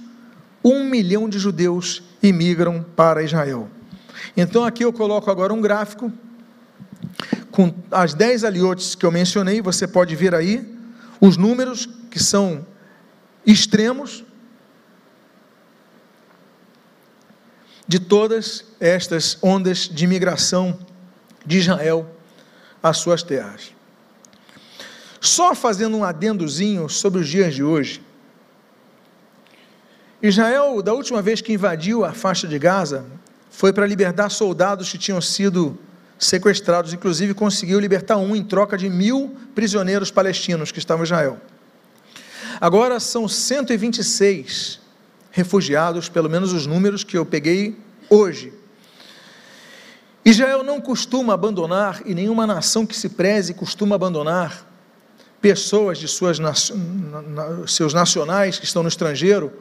[0.64, 3.68] Um milhão de judeus imigram para Israel.
[4.36, 6.12] Então aqui eu coloco agora um gráfico
[7.50, 10.66] com as dez aliotes que eu mencionei, você pode ver aí
[11.20, 12.66] os números que são
[13.44, 14.24] extremos
[17.86, 20.78] de todas estas ondas de migração
[21.44, 22.08] de Israel
[22.82, 23.72] às suas terras.
[25.20, 28.02] Só fazendo um adendozinho sobre os dias de hoje.
[30.22, 33.04] Israel, da última vez que invadiu a faixa de Gaza,
[33.50, 35.76] foi para libertar soldados que tinham sido
[36.16, 41.40] sequestrados, inclusive conseguiu libertar um em troca de mil prisioneiros palestinos que estavam em Israel.
[42.60, 44.80] Agora são 126
[45.32, 47.76] refugiados, pelo menos os números que eu peguei
[48.08, 48.52] hoje.
[50.24, 54.64] Israel não costuma abandonar, e nenhuma nação que se preze costuma abandonar,
[55.40, 56.38] pessoas de suas,
[57.66, 59.52] seus nacionais que estão no estrangeiro,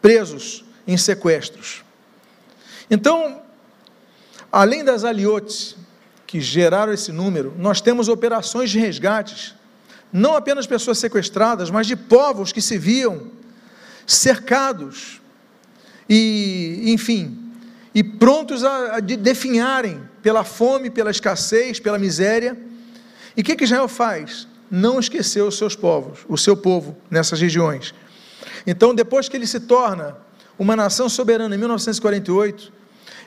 [0.00, 1.84] presos em sequestros.
[2.90, 3.42] Então,
[4.50, 5.76] além das aliotes
[6.26, 9.54] que geraram esse número, nós temos operações de resgates,
[10.12, 13.30] não apenas pessoas sequestradas, mas de povos que se viam
[14.06, 15.20] cercados
[16.08, 17.46] e, enfim,
[17.94, 22.56] e prontos a, a definharem pela fome, pela escassez, pela miséria.
[23.36, 24.46] E o que, que Israel faz?
[24.70, 27.94] Não esqueceu os seus povos, o seu povo nessas regiões.
[28.66, 30.16] Então, depois que ele se torna
[30.58, 32.72] uma nação soberana em 1948,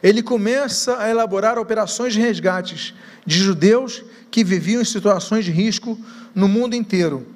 [0.01, 2.93] ele começa a elaborar operações de resgates
[3.25, 5.97] de judeus que viviam em situações de risco
[6.33, 7.27] no mundo inteiro,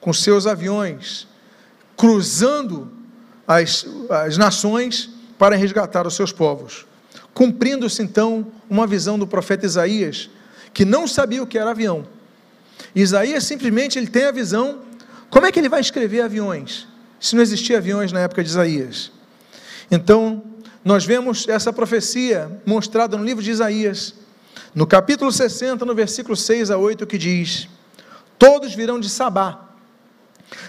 [0.00, 1.26] com seus aviões,
[1.96, 2.90] cruzando
[3.46, 6.86] as, as nações para resgatar os seus povos.
[7.32, 10.30] Cumprindo-se então uma visão do profeta Isaías,
[10.72, 12.06] que não sabia o que era avião.
[12.94, 14.80] Isaías simplesmente ele tem a visão,
[15.28, 16.86] como é que ele vai escrever aviões?
[17.20, 19.12] Se não existia aviões na época de Isaías.
[19.90, 20.42] Então,
[20.82, 24.14] nós vemos essa profecia mostrada no livro de Isaías,
[24.74, 27.68] no capítulo 60, no versículo 6 a 8, que diz:
[28.38, 29.68] Todos virão de Sabá,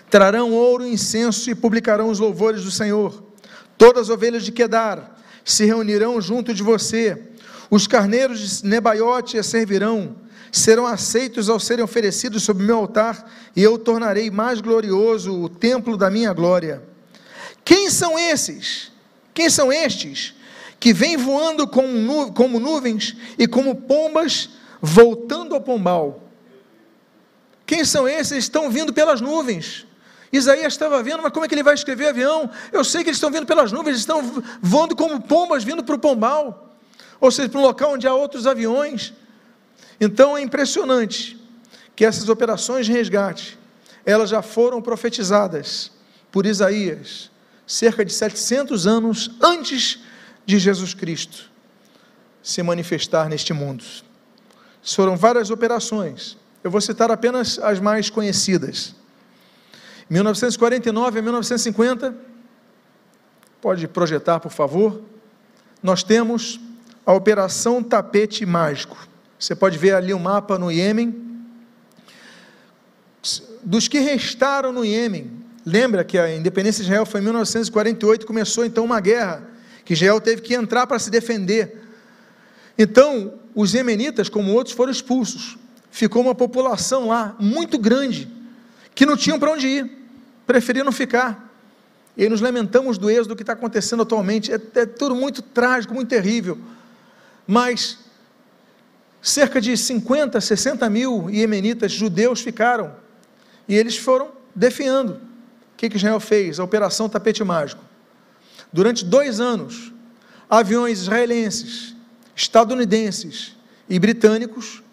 [0.09, 3.23] trarão ouro e incenso e publicarão os louvores do Senhor.
[3.77, 7.29] Todas as ovelhas de Quedar se reunirão junto de você,
[7.69, 10.17] os carneiros de Nebaiote a servirão,
[10.51, 15.95] serão aceitos ao serem oferecidos sobre meu altar, e eu tornarei mais glorioso o templo
[15.95, 16.83] da minha glória.
[17.63, 18.91] Quem são esses?
[19.33, 20.33] Quem são estes
[20.79, 24.49] que vêm voando como, como nuvens e como pombas
[24.81, 26.21] voltando ao pombal?
[27.65, 28.39] Quem são esses?
[28.39, 29.85] Estão vindo pelas nuvens.
[30.33, 32.49] Isaías estava vendo, mas como é que ele vai escrever avião?
[32.71, 35.99] Eu sei que eles estão vindo pelas nuvens, estão voando como pombas vindo para o
[35.99, 36.75] pombal,
[37.19, 39.13] ou seja, para um local onde há outros aviões.
[40.01, 41.39] Então é impressionante
[41.95, 43.59] que essas operações de resgate,
[44.03, 45.91] elas já foram profetizadas
[46.31, 47.29] por Isaías
[47.67, 49.99] cerca de 700 anos antes
[50.45, 51.51] de Jesus Cristo
[52.41, 53.83] se manifestar neste mundo.
[54.83, 56.35] Foram várias operações.
[56.63, 58.95] Eu vou citar apenas as mais conhecidas.
[60.09, 62.15] 1949 a 1950,
[63.61, 65.01] pode projetar, por favor.
[65.81, 66.59] Nós temos
[67.05, 69.10] a Operação Tapete Mágico.
[69.41, 71.29] Você pode ver ali o um mapa no Iêmen.
[73.61, 78.65] Dos que restaram no Iêmen, Lembra que a independência de Israel foi em 1948, começou
[78.65, 79.47] então uma guerra,
[79.85, 81.79] que Israel teve que entrar para se defender.
[82.77, 85.57] Então, os yemenitas, como outros, foram expulsos.
[85.91, 88.27] Ficou uma população lá muito grande,
[88.95, 89.91] que não tinham para onde ir,
[90.47, 91.49] preferiram ficar.
[92.17, 94.51] E nos lamentamos do êxodo que está acontecendo atualmente.
[94.51, 96.57] É, é tudo muito trágico, muito terrível.
[97.45, 97.99] Mas
[99.21, 102.95] cerca de 50, 60 mil iemenitas judeus ficaram.
[103.67, 105.31] E eles foram defiando
[105.81, 106.59] que, que Israel fez?
[106.59, 107.83] A Operação Tapete Mágico.
[108.71, 109.91] Durante dois anos,
[110.47, 111.95] aviões israelenses,
[112.35, 113.57] estadunidenses
[113.89, 114.83] e britânicos,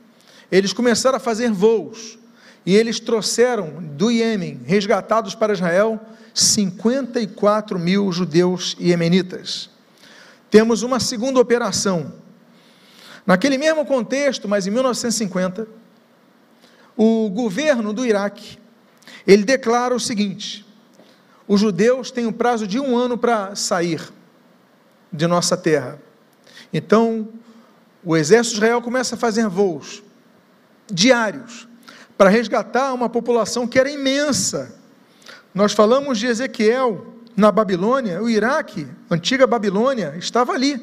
[0.50, 2.18] eles começaram a fazer voos
[2.64, 6.00] e eles trouxeram do Iêmen, resgatados para Israel,
[6.32, 9.68] 54 mil judeus iemenitas.
[10.50, 12.14] Temos uma segunda operação.
[13.28, 15.68] Naquele mesmo contexto, mas em 1950,
[16.96, 18.58] o governo do Iraque,
[19.26, 20.66] ele declara o seguinte:
[21.46, 24.00] os judeus têm um prazo de um ano para sair
[25.12, 26.00] de nossa terra.
[26.72, 27.28] Então,
[28.02, 30.02] o exército Israel começa a fazer voos
[30.90, 31.68] diários
[32.16, 34.74] para resgatar uma população que era imensa.
[35.54, 40.82] Nós falamos de Ezequiel na Babilônia, o Iraque, antiga Babilônia, estava ali.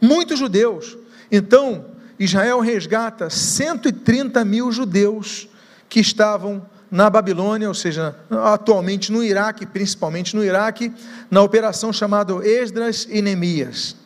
[0.00, 0.98] Muitos judeus.
[1.32, 1.86] Então,
[2.18, 5.48] Israel resgata 130 mil judeus
[5.88, 10.92] que estavam na Babilônia, ou seja, atualmente no Iraque, principalmente no Iraque,
[11.30, 13.96] na operação chamada Esdras e Neemias.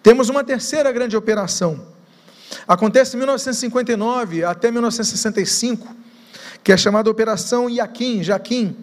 [0.00, 1.84] Temos uma terceira grande operação.
[2.68, 5.88] Acontece em 1959 até 1965,
[6.62, 8.76] que é chamada Operação Iaquim, Jaquim,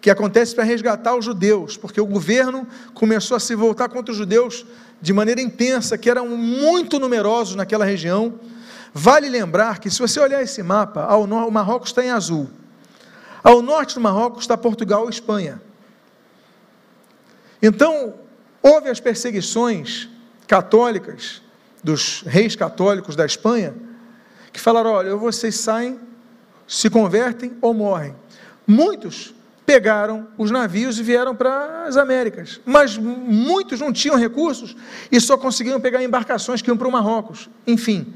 [0.00, 4.18] que acontece para resgatar os judeus, porque o governo começou a se voltar contra os
[4.18, 4.66] judeus
[5.00, 8.38] de maneira intensa, que eram muito numerosos naquela região.
[8.92, 12.48] Vale lembrar que, se você olhar esse mapa, ao o Marrocos está em azul.
[13.42, 15.60] Ao norte do Marrocos está Portugal e Espanha.
[17.62, 18.14] Então,
[18.62, 20.08] houve as perseguições
[20.46, 21.42] católicas
[21.82, 23.74] dos reis católicos da Espanha,
[24.52, 26.00] que falaram: olha, vocês saem,
[26.66, 28.14] se convertem ou morrem.
[28.66, 29.34] Muitos
[29.66, 34.76] pegaram os navios e vieram para as Américas, mas muitos não tinham recursos
[35.10, 37.50] e só conseguiam pegar embarcações que iam para o Marrocos.
[37.66, 38.14] Enfim,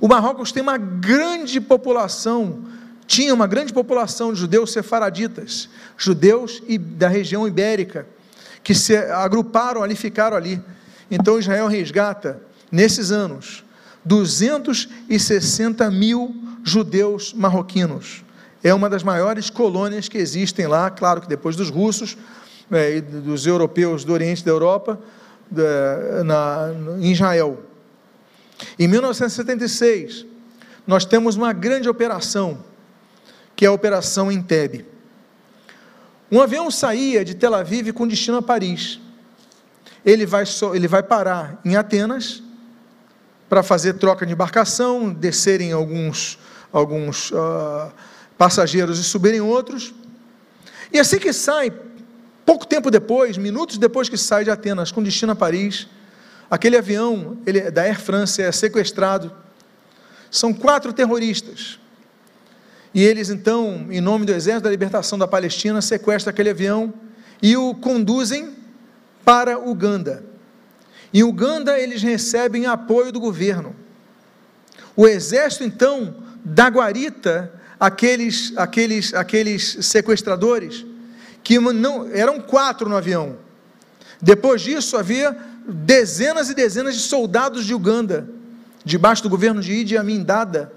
[0.00, 2.64] o Marrocos tem uma grande população,
[3.04, 6.62] tinha uma grande população de judeus sefaraditas, judeus
[6.96, 8.06] da região ibérica,
[8.62, 10.62] que se agruparam ali, ficaram ali.
[11.10, 12.40] Então Israel resgata
[12.70, 13.64] nesses anos,
[14.04, 18.24] 260 mil judeus marroquinos.
[18.64, 22.16] É uma das maiores colônias que existem lá, claro que depois dos russos
[22.70, 25.00] é, e dos europeus do Oriente da Europa,
[25.50, 26.68] da, na,
[27.00, 27.60] em Israel.
[28.78, 30.24] Em 1976,
[30.86, 32.64] nós temos uma grande operação,
[33.56, 34.86] que é a Operação Entebbe.
[36.30, 39.00] Um avião saía de Tel Aviv com destino a Paris.
[40.04, 40.44] Ele vai,
[40.74, 42.42] ele vai parar em Atenas
[43.48, 46.38] para fazer troca de embarcação, descerem alguns,
[46.72, 47.92] alguns uh,
[48.42, 49.94] passageiros e subirem outros.
[50.92, 51.72] E assim que sai,
[52.44, 55.86] pouco tempo depois, minutos depois que sai de Atenas com destino a Paris,
[56.50, 59.32] aquele avião ele, da Air France é sequestrado.
[60.28, 61.78] São quatro terroristas.
[62.92, 66.92] E eles então, em nome do Exército da Libertação da Palestina, sequestram aquele avião
[67.40, 68.56] e o conduzem
[69.24, 70.24] para Uganda.
[71.14, 73.76] Em Uganda, eles recebem apoio do governo.
[74.96, 80.86] O exército, então, da guarita aqueles, aqueles, aqueles sequestradores,
[81.42, 83.38] que não, eram quatro no avião.
[84.20, 88.30] Depois disso, havia dezenas e dezenas de soldados de Uganda,
[88.84, 90.72] debaixo do governo de Idi Amin Dada,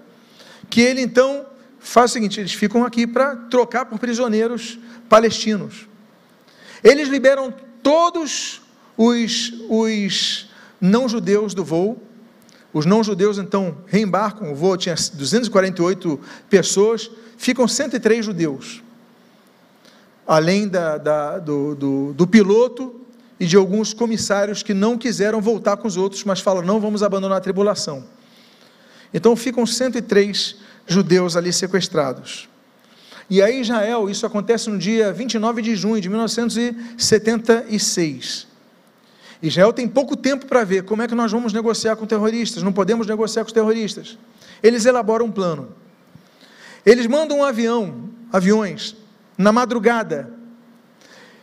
[0.68, 1.46] que ele então
[1.80, 5.88] faz o seguinte: eles ficam aqui para trocar por prisioneiros palestinos.
[6.84, 7.54] Eles liberam
[7.84, 8.64] todos
[8.98, 10.50] os, os
[10.82, 12.02] não-judeus do voo.
[12.76, 16.20] Os não-judeus então reembarcam, o voo tinha 248
[16.50, 18.84] pessoas, ficam 103 judeus.
[20.28, 23.00] Além da, da, do, do, do piloto
[23.40, 27.02] e de alguns comissários que não quiseram voltar com os outros, mas falam: não vamos
[27.02, 28.04] abandonar a tribulação.
[29.14, 32.50] Então ficam 103 judeus ali sequestrados.
[33.30, 38.48] E aí, Israel, isso acontece no dia 29 de junho de 1976.
[39.42, 42.72] Israel tem pouco tempo para ver como é que nós vamos negociar com terroristas, não
[42.72, 44.18] podemos negociar com os terroristas.
[44.64, 45.70] Eles elaboram um plano.
[46.86, 48.96] Eles mandam um avião, aviões,
[49.38, 50.32] na madrugada,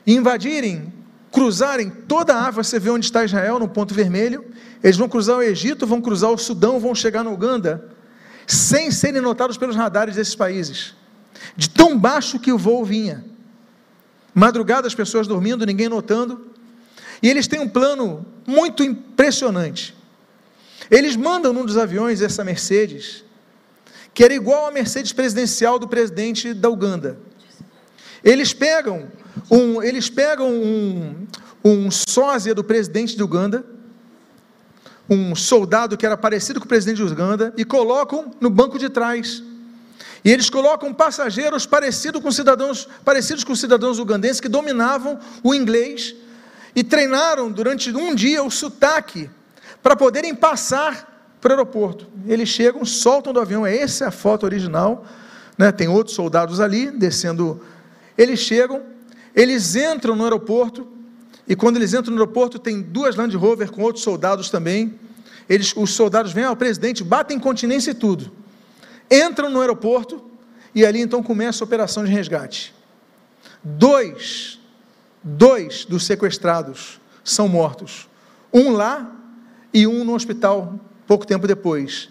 [0.07, 0.93] invadirem,
[1.30, 4.45] cruzarem toda a África, você vê onde está Israel, no ponto vermelho,
[4.82, 7.88] eles vão cruzar o Egito, vão cruzar o Sudão, vão chegar no Uganda,
[8.47, 10.95] sem serem notados pelos radares desses países,
[11.57, 13.24] de tão baixo que o voo vinha.
[14.34, 16.51] Madrugada, as pessoas dormindo, ninguém notando,
[17.23, 19.95] e eles têm um plano muito impressionante.
[20.91, 23.25] Eles mandam num dos aviões essa Mercedes,
[24.12, 27.18] que era igual à Mercedes presidencial do presidente da Uganda.
[28.25, 29.09] Eles pegam
[29.51, 31.27] um, eles pegam um,
[31.64, 33.64] um sósia do presidente de Uganda,
[35.09, 38.89] um soldado que era parecido com o presidente de Uganda, e colocam no banco de
[38.89, 39.43] trás.
[40.25, 46.14] E eles colocam passageiros parecidos com cidadãos, parecidos com cidadãos ugandenses que dominavam o inglês
[46.75, 49.29] e treinaram durante um dia o sotaque
[49.83, 52.07] para poderem passar para o aeroporto.
[52.27, 55.05] Eles chegam, soltam do avião, essa é a foto original,
[55.59, 55.73] né?
[55.73, 57.61] tem outros soldados ali descendo.
[58.16, 58.83] Eles chegam,
[59.35, 60.87] eles entram no aeroporto,
[61.47, 64.99] e quando eles entram no aeroporto, tem duas Land Rover com outros soldados também.
[65.49, 68.31] Eles, os soldados vêm ao presidente, batem continência e tudo.
[69.11, 70.23] Entram no aeroporto
[70.75, 72.73] e ali então começa a operação de resgate.
[73.62, 74.61] Dois
[75.23, 78.09] dois dos sequestrados são mortos.
[78.53, 79.11] Um lá
[79.73, 82.09] e um no hospital pouco tempo depois.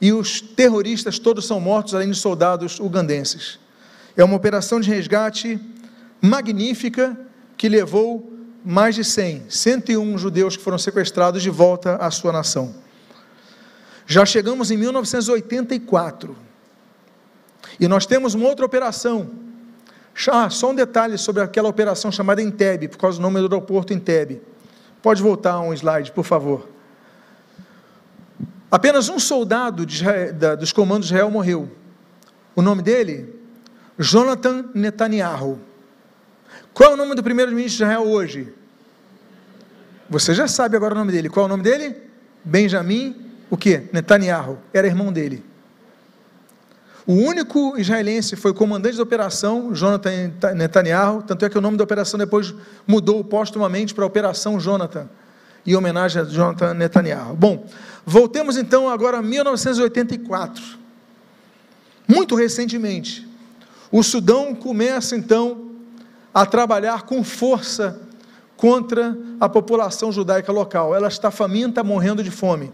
[0.00, 3.58] E os terroristas todos são mortos, além de soldados ugandenses.
[4.16, 5.60] É uma operação de resgate
[6.20, 7.18] magnífica
[7.56, 8.32] que levou
[8.64, 12.74] mais de 100, 101 judeus que foram sequestrados de volta à sua nação.
[14.06, 16.36] Já chegamos em 1984.
[17.78, 19.30] E nós temos uma outra operação
[20.26, 23.92] ah, só um detalhe sobre aquela operação chamada Entebbe, por causa do nome do aeroporto
[23.92, 24.42] Entebbe.
[25.00, 26.68] Pode voltar um slide, por favor.
[28.70, 31.70] apenas um soldado Israel, da, dos comandos de Israel morreu.
[32.56, 33.34] O nome dele?
[33.98, 35.60] Jonathan Netanyahu.
[36.74, 38.52] Qual é o nome do primeiro-ministro de Israel hoje?
[40.10, 41.28] Você já sabe agora o nome dele.
[41.28, 41.96] Qual é o nome dele?
[42.44, 43.14] Benjamin,
[43.50, 43.88] o que?
[43.92, 44.58] Netanyahu.
[44.72, 45.44] Era irmão dele.
[47.08, 51.82] O único israelense foi comandante da operação, Jonathan Netanyahu, tanto é que o nome da
[51.82, 52.54] operação depois
[52.86, 55.08] mudou postumamente para Operação Jonathan,
[55.66, 57.34] em homenagem a Jonathan Netanyahu.
[57.34, 57.66] Bom,
[58.04, 60.62] voltemos então agora a 1984.
[62.06, 63.26] Muito recentemente,
[63.90, 65.70] o Sudão começa então
[66.34, 68.02] a trabalhar com força
[68.54, 70.94] contra a população judaica local.
[70.94, 72.70] Ela está faminta, morrendo de fome.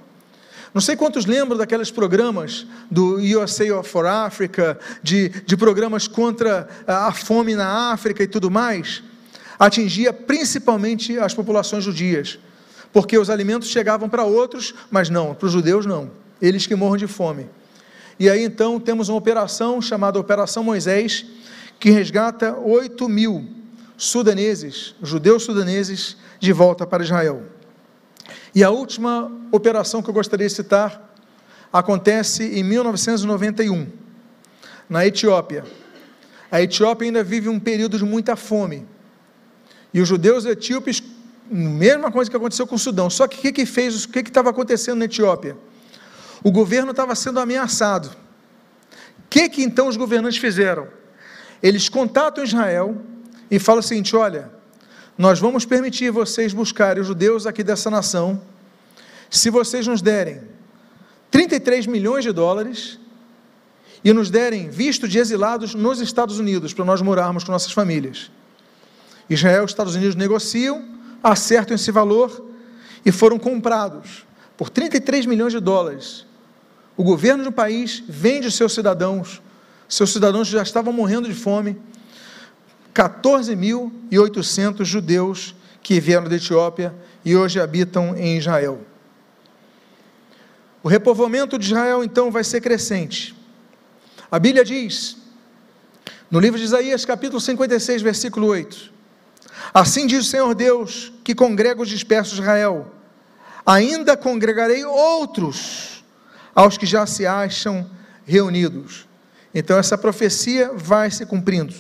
[0.75, 7.13] Não sei quantos lembram daqueles programas do USA for Africa, de, de programas contra a
[7.13, 9.01] fome na África e tudo mais.
[9.57, 12.41] Atingia principalmente as populações judias,
[12.93, 16.11] porque os alimentos chegavam para outros, mas não, para os judeus não,
[16.43, 17.47] eles que morram de fome.
[18.19, 21.25] E aí então temos uma operação chamada Operação Moisés,
[21.79, 23.49] que resgata 8 mil
[23.97, 27.45] sudaneses, judeus sudaneses, de volta para Israel.
[28.55, 31.13] E a última operação que eu gostaria de citar
[31.73, 33.89] acontece em 1991,
[34.89, 35.65] na Etiópia.
[36.51, 38.87] A Etiópia ainda vive um período de muita fome.
[39.93, 41.03] E os judeus etíopes,
[41.51, 43.11] mesma coisa que aconteceu com o Sudão.
[43.11, 45.57] Só que o que, que fez, o que estava acontecendo na Etiópia?
[46.45, 48.07] O governo estava sendo ameaçado.
[48.07, 50.87] O que, que então os governantes fizeram?
[51.61, 53.03] Eles contatam Israel
[53.51, 54.51] e falam o seguinte: olha,
[55.17, 58.41] nós vamos permitir vocês buscarem os judeus aqui dessa nação,
[59.31, 60.43] se vocês nos derem
[61.31, 62.99] 33 milhões de dólares
[64.05, 68.31] e nos derem visto de exilados nos Estados Unidos, para nós morarmos com nossas famílias.
[69.31, 70.85] Israel e os Estados Unidos negociam,
[71.23, 72.45] acertam esse valor
[73.05, 76.27] e foram comprados por 33 milhões de dólares.
[76.97, 79.41] O governo do país vende seus cidadãos,
[79.89, 81.77] seus cidadãos já estavam morrendo de fome
[82.95, 88.81] 14.800 judeus que vieram da Etiópia e hoje habitam em Israel.
[90.83, 93.35] O repovoamento de Israel então vai ser crescente.
[94.31, 95.17] A Bíblia diz,
[96.31, 98.93] no livro de Isaías, capítulo 56, versículo 8:
[99.73, 102.93] Assim diz o Senhor Deus, que congrega os dispersos de Israel,
[103.67, 106.05] ainda congregarei outros
[106.55, 107.91] aos que já se acham
[108.25, 109.09] reunidos.
[109.53, 111.75] Então essa profecia vai se cumprindo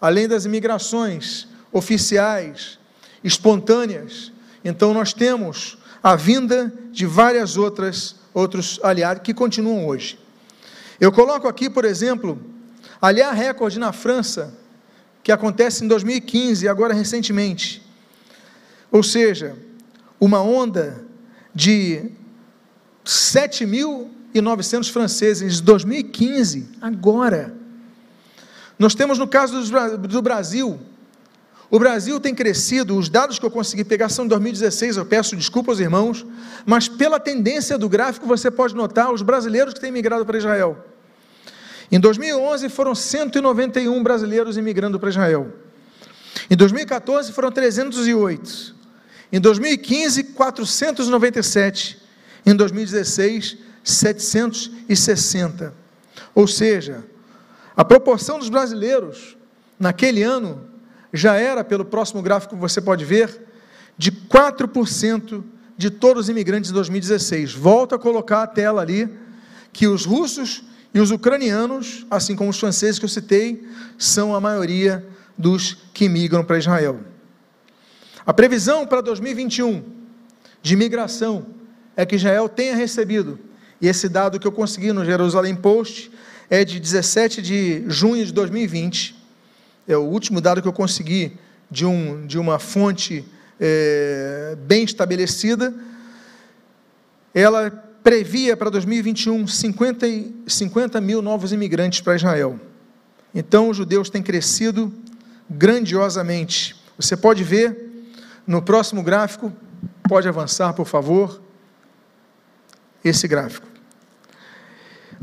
[0.00, 2.78] além das imigrações oficiais,
[3.22, 4.32] espontâneas.
[4.64, 10.18] Então nós temos a vinda de várias outras outros aliados que continuam hoje.
[11.00, 12.40] Eu coloco aqui, por exemplo,
[13.00, 14.54] aliar recorde na França,
[15.22, 17.82] que acontece em 2015, agora recentemente.
[18.90, 19.56] Ou seja,
[20.20, 21.04] uma onda
[21.54, 22.10] de
[23.04, 27.54] 7.900 franceses em 2015, agora.
[28.78, 29.60] Nós temos no caso
[29.98, 30.78] do Brasil,
[31.70, 35.36] o Brasil tem crescido, os dados que eu consegui pegar são de 2016, eu peço
[35.36, 36.24] desculpa aos irmãos,
[36.64, 40.82] mas pela tendência do gráfico você pode notar os brasileiros que têm migrado para Israel.
[41.90, 45.52] Em 2011 foram 191 brasileiros imigrando para Israel.
[46.50, 48.74] Em 2014 foram 308.
[49.30, 51.98] Em 2015, 497.
[52.46, 55.74] Em 2016, 760.
[56.34, 57.04] Ou seja,
[57.78, 59.36] a proporção dos brasileiros
[59.78, 60.66] naquele ano
[61.12, 63.40] já era, pelo próximo gráfico que você pode ver,
[63.96, 65.44] de 4%
[65.76, 67.54] de todos os imigrantes de 2016.
[67.54, 69.08] Volto a colocar a tela ali,
[69.72, 73.64] que os russos e os ucranianos, assim como os franceses que eu citei,
[73.96, 75.06] são a maioria
[75.38, 76.98] dos que migram para Israel.
[78.26, 79.84] A previsão para 2021
[80.60, 81.46] de imigração
[81.96, 83.38] é que Israel tenha recebido,
[83.80, 86.10] e esse dado que eu consegui no Jerusalém Post,
[86.50, 89.14] é de 17 de junho de 2020.
[89.86, 91.36] É o último dado que eu consegui
[91.70, 93.24] de, um, de uma fonte
[93.60, 95.74] é, bem estabelecida.
[97.34, 97.70] Ela
[98.02, 100.06] previa para 2021 50,
[100.46, 102.58] 50 mil novos imigrantes para Israel.
[103.34, 104.92] Então, os judeus têm crescido
[105.48, 106.74] grandiosamente.
[106.96, 107.88] Você pode ver
[108.46, 109.52] no próximo gráfico,
[110.08, 111.40] pode avançar, por favor,
[113.04, 113.67] esse gráfico.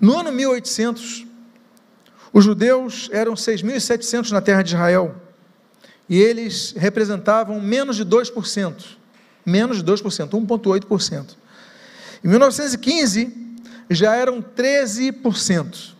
[0.01, 1.25] No ano 1800,
[2.33, 5.15] os judeus eram 6.700 na terra de Israel
[6.07, 8.85] e eles representavam menos de 2%,
[9.45, 11.35] menos de 2%, 1,8%.
[12.23, 13.45] Em 1915,
[13.89, 15.93] já eram 13%.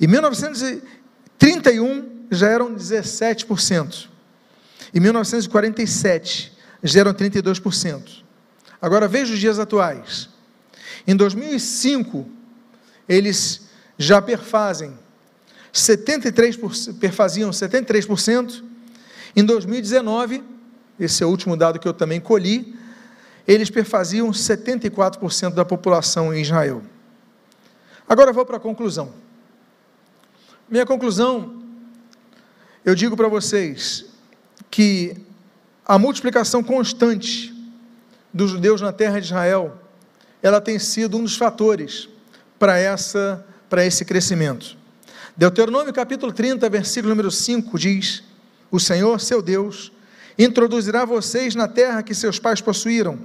[0.00, 4.08] Em 1931, já eram 17%.
[4.94, 6.52] Em 1947,
[6.82, 8.22] já eram 32%.
[8.80, 10.28] Agora veja os dias atuais.
[11.06, 12.26] Em 2005,
[13.08, 13.68] eles
[13.98, 14.96] já perfazem
[15.72, 18.62] 73%, perfaziam 73%.
[19.34, 20.42] Em 2019,
[20.98, 22.78] esse é o último dado que eu também colhi,
[23.46, 26.82] eles perfaziam 74% da população em Israel.
[28.08, 29.12] Agora vou para a conclusão.
[30.68, 31.62] Minha conclusão,
[32.84, 34.06] eu digo para vocês
[34.70, 35.16] que
[35.84, 37.52] a multiplicação constante
[38.32, 39.78] dos judeus na terra de Israel,
[40.42, 42.08] ela tem sido um dos fatores
[42.64, 44.74] para essa para esse crescimento.
[45.36, 48.24] Deuteronômio capítulo 30, versículo número 5 diz:
[48.70, 49.92] O Senhor, seu Deus,
[50.38, 53.18] introduzirá vocês na terra que seus pais possuíram,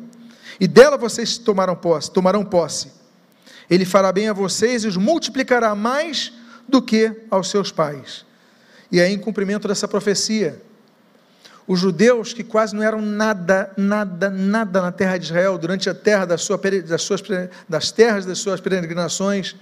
[0.60, 2.92] e dela vocês tomarão posse, tomarão posse.
[3.70, 6.34] Ele fará bem a vocês e os multiplicará mais
[6.68, 8.26] do que aos seus pais.
[8.92, 10.62] E aí, em cumprimento dessa profecia,
[11.70, 15.94] os judeus que quase não eram nada, nada, nada na terra de Israel, durante a
[15.94, 17.22] terra das, sua, das, suas,
[17.70, 19.56] das terras das suas peregrinações,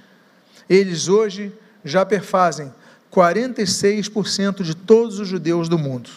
[0.70, 1.52] eles hoje
[1.84, 2.74] já perfazem
[3.14, 6.10] 46% de todos os judeus do mundo.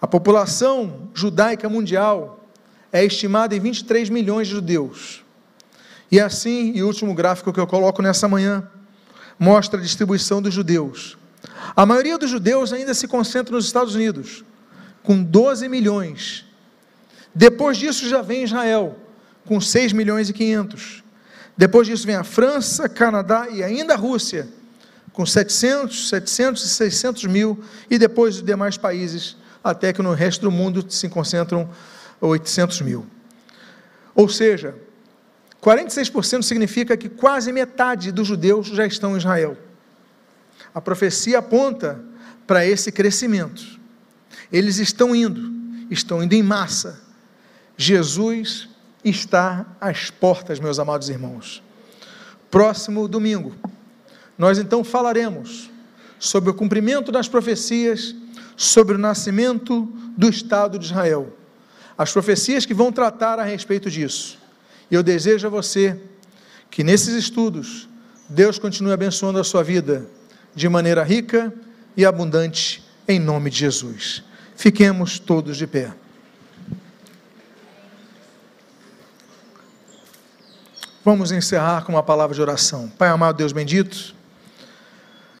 [0.00, 2.42] A população judaica mundial
[2.90, 5.22] é estimada em 23 milhões de judeus.
[6.10, 8.66] E assim, e o último gráfico que eu coloco nessa manhã,
[9.38, 11.18] mostra a distribuição dos judeus.
[11.76, 14.42] A maioria dos judeus ainda se concentra nos Estados Unidos
[15.04, 16.44] com 12 milhões.
[17.32, 18.96] Depois disso já vem Israel,
[19.44, 21.04] com 6 milhões e 500.
[21.56, 24.48] Depois disso vem a França, Canadá e ainda a Rússia,
[25.12, 30.40] com 700, 700 e 600 mil, e depois os demais países, até que no resto
[30.40, 31.68] do mundo se concentram
[32.20, 33.06] 800 mil.
[34.14, 34.74] Ou seja,
[35.62, 39.56] 46% significa que quase metade dos judeus já estão em Israel.
[40.74, 42.00] A profecia aponta
[42.46, 43.73] para esse crescimento.
[44.52, 45.52] Eles estão indo,
[45.90, 47.00] estão indo em massa.
[47.76, 48.68] Jesus
[49.04, 51.62] está às portas, meus amados irmãos.
[52.50, 53.54] Próximo domingo,
[54.38, 55.70] nós então falaremos
[56.18, 58.14] sobre o cumprimento das profecias
[58.56, 61.36] sobre o nascimento do Estado de Israel.
[61.96, 64.38] As profecias que vão tratar a respeito disso.
[64.90, 65.98] E eu desejo a você
[66.70, 67.88] que nesses estudos
[68.28, 70.06] Deus continue abençoando a sua vida
[70.54, 71.52] de maneira rica
[71.96, 74.24] e abundante, em nome de Jesus.
[74.56, 75.92] Fiquemos todos de pé.
[81.04, 82.88] Vamos encerrar com uma palavra de oração.
[82.88, 84.14] Pai amado, Deus bendito.